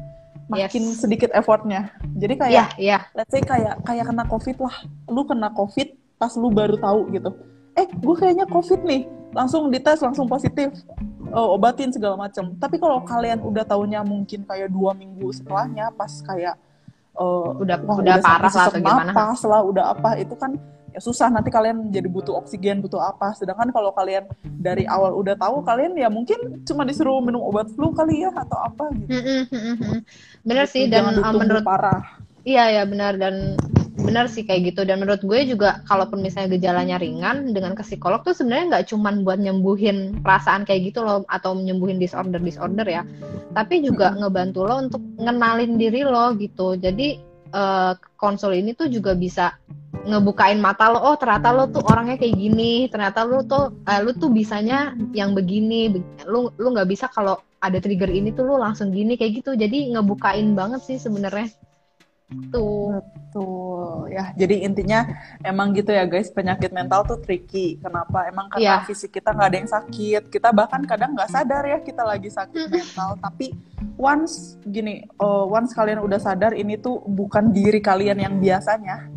[0.52, 0.99] makin yes.
[0.99, 1.95] sedikit effortnya.
[2.20, 3.02] Jadi kayak, yeah, yeah.
[3.16, 4.76] let's say kayak kayak kena covid lah,
[5.08, 7.32] lu kena covid pas lu baru tahu gitu.
[7.80, 10.76] Eh, gue kayaknya covid nih, langsung dites langsung positif,
[11.32, 12.52] oh, obatin segala macam.
[12.60, 16.60] Tapi kalau kalian udah tahunya mungkin kayak dua minggu setelahnya, pas kayak
[17.16, 19.12] uh, udah wah, udah, udah parah lah atau gimana?
[19.16, 20.60] Pas lah, udah apa itu kan
[20.92, 23.32] ya susah nanti kalian jadi butuh oksigen butuh apa.
[23.36, 27.96] Sedangkan kalau kalian dari awal udah tahu kalian ya mungkin cuma disuruh minum obat flu
[27.96, 29.12] kali ya atau apa gitu.
[30.44, 32.20] Bener gitu, sih dan uh, menurut parah.
[32.42, 33.56] Iya ya benar dan
[34.02, 34.82] benar sih kayak gitu.
[34.84, 39.14] Dan menurut gue juga kalaupun misalnya gejalanya ringan dengan ke psikolog tuh sebenarnya nggak cuma
[39.22, 43.06] buat nyembuhin perasaan kayak gitu loh atau nyembuhin disorder disorder ya.
[43.54, 46.76] Tapi juga ngebantu lo untuk ngenalin diri lo gitu.
[46.76, 49.56] Jadi uh, konsul ini tuh juga bisa
[50.02, 54.12] ngebukain mata lo oh ternyata lo tuh orangnya kayak gini ternyata lo tuh uh, lo
[54.18, 55.93] tuh bisanya yang begini
[56.26, 59.54] lo lo nggak bisa kalau ada trigger ini tuh lo langsung gini kayak gitu.
[59.54, 61.54] Jadi ngebukain banget sih sebenarnya
[62.52, 63.00] tuh
[63.32, 64.12] betul.
[64.12, 65.08] Ya jadi intinya
[65.44, 66.28] emang gitu ya guys.
[66.32, 67.80] Penyakit mental tuh tricky.
[67.80, 68.28] Kenapa?
[68.28, 68.82] Emang karena yeah.
[68.84, 70.24] fisik kita nggak ada yang sakit.
[70.28, 73.16] Kita bahkan kadang nggak sadar ya kita lagi sakit mental.
[73.20, 73.56] Tapi
[73.96, 79.08] once gini uh, once kalian udah sadar ini tuh bukan diri kalian yang biasanya.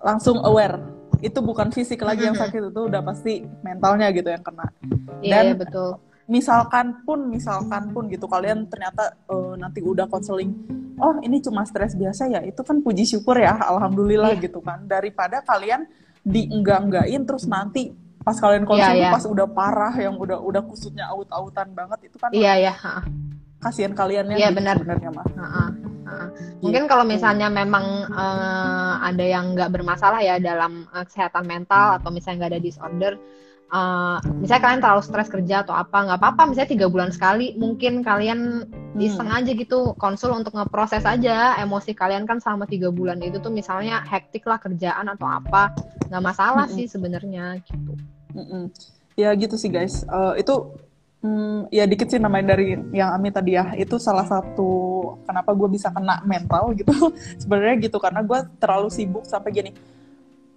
[0.00, 0.80] Langsung aware.
[1.20, 4.72] Itu bukan fisik lagi yang sakit itu udah pasti mentalnya gitu yang kena.
[5.20, 5.90] Iya, dan yeah, betul
[6.30, 10.54] misalkan pun misalkan pun gitu kalian ternyata uh, nanti udah konseling
[11.02, 14.42] oh ini cuma stres biasa ya itu kan puji syukur ya alhamdulillah yeah.
[14.46, 15.90] gitu kan daripada kalian
[16.22, 17.90] dienggak-enggakin terus nanti
[18.22, 19.16] pas kalian konseling yeah, yeah.
[19.18, 23.02] pas udah parah yang udah udah kusutnya aut-autan banget itu kan iya yeah, iya yeah.
[23.58, 25.70] kasihan kaliannya iya yeah, benar sebenarnya mah uh -uh.
[26.60, 27.16] Mungkin kalau gitu.
[27.16, 32.52] misalnya memang uh, ada yang nggak bermasalah ya dalam uh, kesehatan mental atau misalnya nggak
[32.58, 33.12] ada disorder,
[33.70, 38.02] uh, misalnya kalian terlalu stres kerja atau apa nggak apa-apa misalnya tiga bulan sekali mungkin
[38.04, 39.00] kalian hmm.
[39.00, 43.54] iseng aja gitu konsul untuk ngeproses aja emosi kalian kan selama tiga bulan itu tuh
[43.54, 45.74] misalnya hektik lah kerjaan atau apa
[46.10, 46.76] nggak masalah hmm.
[46.76, 47.92] sih sebenarnya gitu
[48.34, 48.66] hmm.
[49.14, 50.74] ya gitu sih guys uh, itu
[51.20, 54.72] Hmm, ya dikit sih namanya dari yang Ami tadi ya itu salah satu
[55.28, 57.12] kenapa gue bisa kena mental gitu
[57.44, 59.70] sebenarnya gitu karena gue terlalu sibuk sampai gini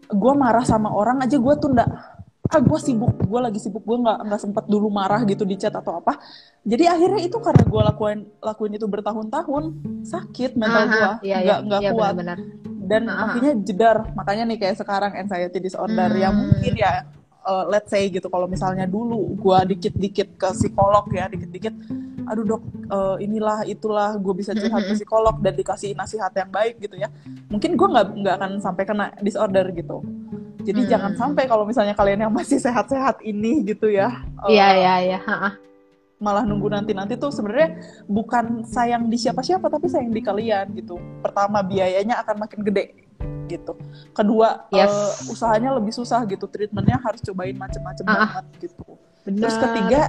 [0.07, 2.12] gue marah sama orang aja gue tunda
[2.53, 3.13] ah gue sibuk?
[3.25, 6.21] Gue lagi sibuk gue nggak nggak sempet dulu marah gitu di chat atau apa.
[6.61, 9.63] Jadi akhirnya itu karena gue lakuin lakuin itu bertahun-tahun
[10.05, 12.13] sakit mental gue iya, nggak iya, nggak iya, kuat.
[12.13, 12.85] bener, bener.
[12.85, 13.21] dan Aha.
[13.33, 13.97] akhirnya jedar.
[14.13, 16.09] Makanya nih kayak sekarang anxiety disorder.
[16.13, 16.21] Hmm.
[16.21, 17.09] yang mungkin ya
[17.41, 21.73] uh, let's say gitu kalau misalnya dulu gue dikit-dikit ke psikolog ya dikit-dikit
[22.23, 26.77] aduh dok uh, inilah itulah gue bisa curhat ke psikolog dan dikasih nasihat yang baik
[26.77, 27.09] gitu ya.
[27.49, 30.05] Mungkin gue nggak nggak akan sampai kena disorder gitu
[30.63, 30.89] jadi hmm.
[30.89, 34.23] jangan sampai kalau misalnya kalian yang masih sehat-sehat ini gitu ya.
[34.47, 35.19] Iya uh, iya iya.
[36.23, 40.95] Malah nunggu nanti-nanti tuh sebenarnya bukan sayang di siapa-siapa tapi sayang di kalian gitu.
[41.19, 42.95] Pertama biayanya akan makin gede
[43.51, 43.75] gitu.
[44.15, 44.89] Kedua yes.
[44.89, 46.47] uh, usahanya lebih susah gitu.
[46.47, 48.95] Treatmentnya harus cobain macem-macem uh, banget gitu.
[49.27, 49.47] Bener.
[49.47, 50.01] Terus ketiga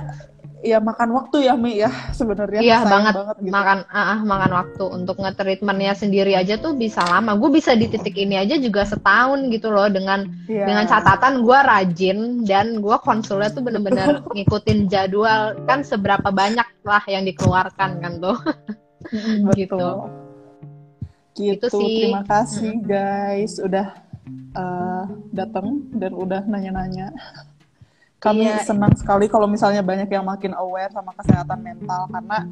[0.64, 1.92] ya makan waktu ya Mi ya.
[2.18, 3.52] Sebenarnya iya banget, banget gitu.
[3.52, 4.84] makan uh, makan waktu.
[4.88, 7.36] Untuk nge-treatmentnya sendiri aja tuh bisa lama.
[7.36, 10.64] Gue bisa di titik ini aja juga setahun gitu loh dengan yeah.
[10.64, 15.52] dengan catatan gue rajin dan gue konsulnya tuh bener-bener ngikutin jadwal.
[15.68, 18.40] Kan seberapa banyak lah yang dikeluarkan kan tuh.
[19.52, 19.84] Gitu.
[21.36, 22.08] gitu sih.
[22.08, 23.92] terima kasih guys udah
[24.56, 27.12] uh, datang dan udah nanya-nanya
[28.24, 28.64] kami iya.
[28.64, 32.48] senang sekali kalau misalnya banyak yang makin aware sama kesehatan mental karena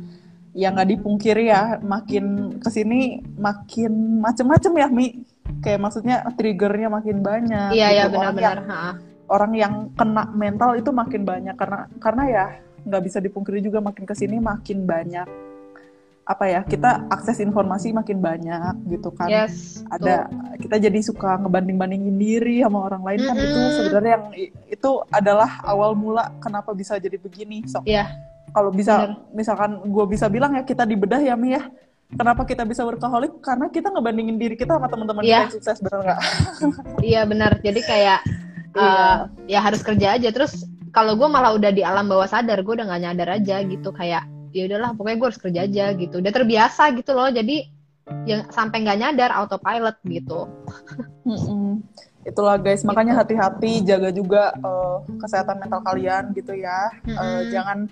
[0.52, 5.24] ya nggak dipungkiri ya makin ke sini makin macem-macem ya mi
[5.64, 7.98] kayak maksudnya triggernya makin banyak iya gitu.
[7.98, 8.94] ya benar-benar orang,
[9.32, 12.46] orang yang kena mental itu makin banyak karena karena ya
[12.84, 15.51] nggak bisa dipungkiri juga makin ke sini makin banyak
[16.32, 19.28] apa ya kita akses informasi makin banyak gitu kan.
[19.28, 20.64] Yes, ada tuh.
[20.64, 23.52] kita jadi suka ngebanding bandingin diri sama orang lain kan mm -hmm.
[23.52, 24.26] itu sebenarnya yang
[24.72, 28.08] itu adalah awal mula kenapa bisa jadi begini so yeah.
[28.56, 29.36] kalau bisa Bener.
[29.36, 31.68] misalkan gue bisa bilang ya kita dibedah ya Mi ya.
[32.12, 33.40] Kenapa kita bisa workaholic?
[33.40, 35.48] Karena kita ngebandingin diri kita sama teman-teman yeah.
[35.48, 36.20] kita yang sukses bener nggak?
[37.08, 38.20] Iya benar jadi kayak
[38.76, 39.16] uh,
[39.48, 40.28] ya harus kerja aja.
[40.28, 43.88] Terus kalau gue malah udah di alam bawah sadar gue udah gak nyadar aja gitu.
[43.96, 46.14] Kayak ya udahlah pokoknya gue harus kerja aja gitu.
[46.20, 47.66] Udah terbiasa gitu loh jadi
[48.26, 50.46] yang sampai nggak nyadar autopilot gitu.
[52.28, 52.86] Itulah guys.
[52.86, 53.20] Makanya gitu.
[53.22, 56.90] hati-hati jaga juga uh, kesehatan mental kalian gitu ya.
[57.06, 57.90] Uh, jangan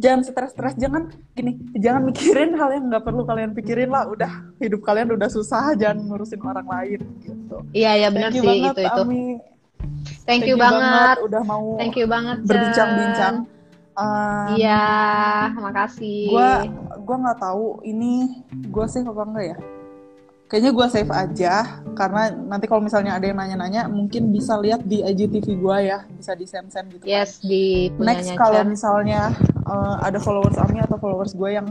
[0.00, 0.74] jangan stres-stres.
[0.80, 4.08] Jangan gini jangan mikirin hal yang nggak perlu kalian pikirin lah.
[4.08, 7.56] Udah hidup kalian udah susah jangan ngurusin orang lain gitu.
[7.76, 9.02] Iya iya benar sih banget, itu itu.
[9.04, 9.24] Ami.
[9.76, 10.82] Thank, Thank you, you banget.
[10.82, 13.34] banget udah mau Thank you banget berbincang-bincang
[13.96, 16.28] Um, iya, makasih.
[16.28, 16.68] Gua
[17.00, 19.58] gua nggak tahu ini gue save apa enggak ya.
[20.46, 21.54] Kayaknya gue save aja
[21.98, 26.38] karena nanti kalau misalnya ada yang nanya-nanya mungkin bisa lihat di IGTV gue ya, bisa
[26.38, 27.02] di send send gitu.
[27.02, 27.10] Kan.
[27.10, 27.50] Yes, kan.
[27.50, 29.34] di Next kalau misalnya
[29.66, 31.66] uh, ada followers Ami atau followers gue yang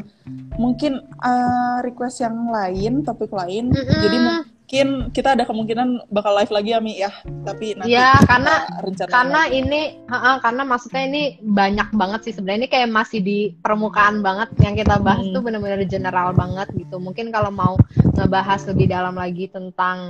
[0.60, 4.02] mungkin uh, request yang lain, topik lain, mm -hmm.
[4.04, 4.18] jadi
[4.66, 7.14] mungkin kita ada kemungkinan bakal live lagi ya Mi ya
[7.46, 8.66] tapi nanti ya karena
[9.06, 9.62] karena lagi.
[9.62, 14.26] ini uh, uh, karena maksudnya ini banyak banget sih sebenarnya ini kayak masih di permukaan
[14.26, 15.38] banget yang kita bahas hmm.
[15.38, 17.78] tuh benar-benar general banget gitu mungkin kalau mau
[18.18, 20.02] ngebahas lebih dalam lagi tentang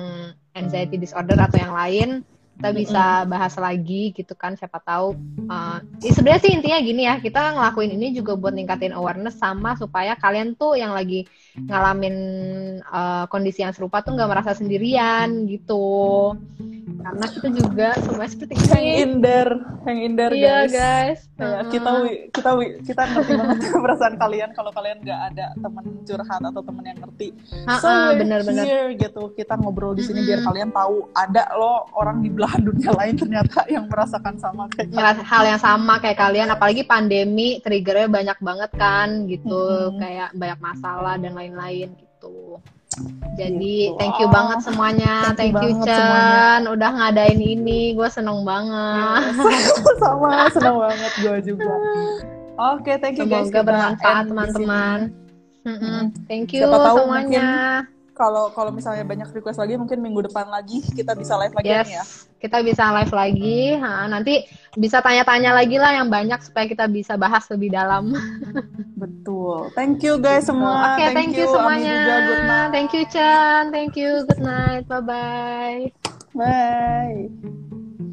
[0.56, 2.10] anxiety disorder atau yang lain
[2.56, 5.12] kita bisa bahas lagi gitu kan siapa tahu
[5.52, 9.76] uh, ya sebenarnya sih intinya gini ya kita ngelakuin ini juga buat ningkatin awareness sama
[9.76, 11.28] supaya kalian tuh yang lagi
[11.60, 12.16] ngalamin
[12.88, 16.32] uh, kondisi yang serupa tuh nggak merasa sendirian gitu
[17.06, 19.54] karena kita juga semua seperti ini hang in there
[19.86, 21.20] hang in there iya guys, guys.
[21.38, 21.70] Kayak Uh-uh.
[21.70, 21.90] kita
[22.34, 22.50] kita
[22.82, 27.28] kita ngerti banget perasaan kalian kalau kalian nggak ada teman curhat atau teman yang ngerti
[27.78, 28.66] so Uh-uh, we're bener-bener.
[28.66, 30.30] here gitu kita ngobrol di sini Mm-mm.
[30.34, 35.18] biar kalian tahu ada loh orang di belahan dunia lain ternyata yang merasakan sama kayak
[35.26, 39.58] hal yang sama kayak kalian apalagi pandemi triggernya banyak banget kan gitu.
[39.58, 39.98] Mm-mm.
[39.98, 42.62] kayak banyak masalah dan lain-lain gitu.
[43.36, 43.98] Jadi Gitu.
[43.98, 45.34] thank you banget semuanya.
[45.34, 46.70] thank thank you you, Chan.
[46.70, 47.98] udah ngadain ini.
[47.98, 49.34] Gue seneng banget.
[50.06, 51.74] Sama senang banget gue juga.
[52.78, 55.00] Oke thank you guys semoga bermanfaat teman-teman.
[55.66, 56.14] Mm.
[56.30, 57.50] thank you Siapa tahu semuanya
[58.16, 61.88] kalau kalau misalnya banyak request lagi mungkin minggu depan lagi kita bisa live lagi yes
[61.88, 62.06] nih ya.
[62.36, 63.74] Kita bisa live lagi.
[63.74, 64.46] Ha, nanti
[64.78, 68.14] bisa tanya-tanya lagi lah yang banyak supaya kita bisa bahas lebih dalam.
[69.02, 69.74] Betul.
[69.74, 70.94] Thank you guys semua.
[70.94, 71.90] Oke, thank, you, Ami semuanya.
[71.90, 72.16] juga.
[72.22, 72.70] Good night.
[72.70, 75.90] Thank you Chan, thank you, good night, bye bye.
[76.38, 78.05] bye